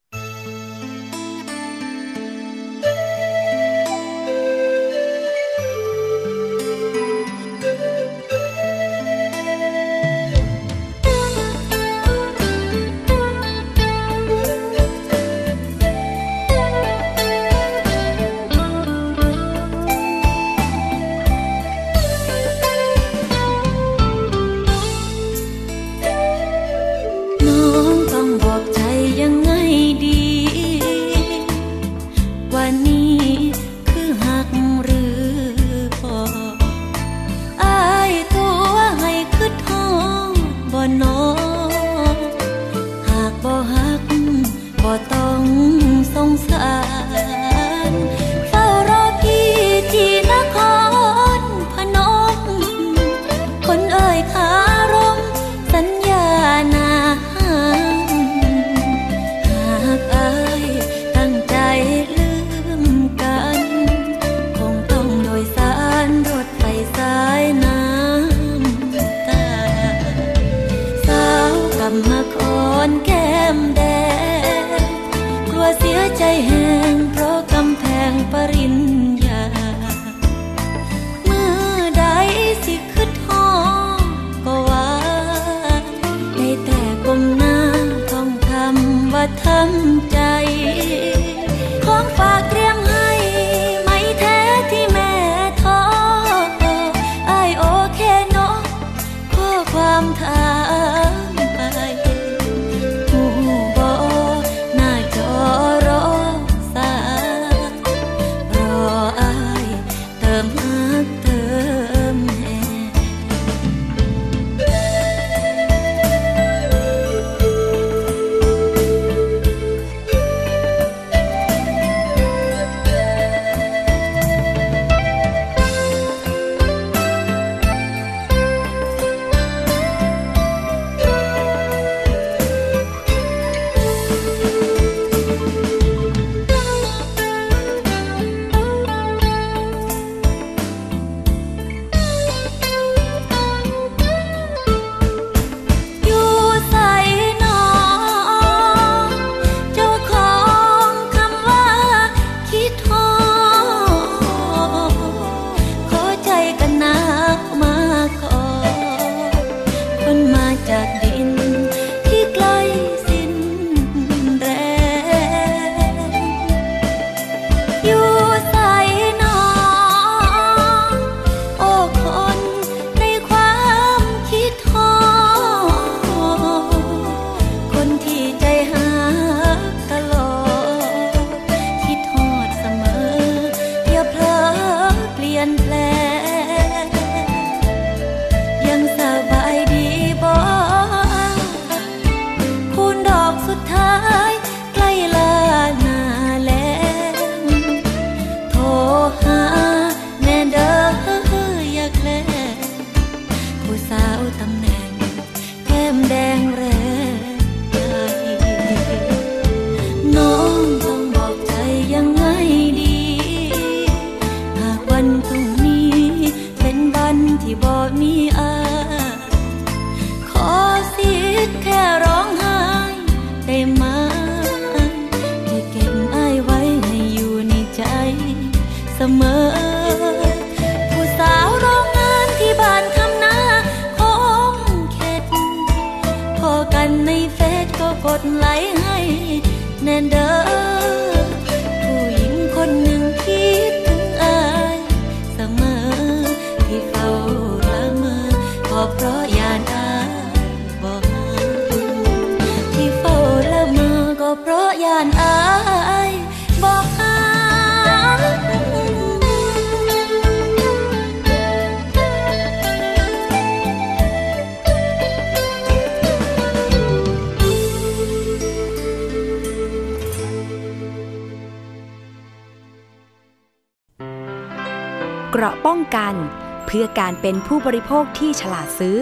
[277.27, 278.97] เป็นผู้บริโภคที่ฉลาดซื้อ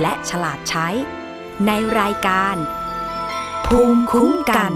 [0.00, 0.88] และฉลาดใช้
[1.66, 1.70] ใน
[2.00, 2.56] รายการ
[3.66, 4.72] ภูมิคุ้มกัน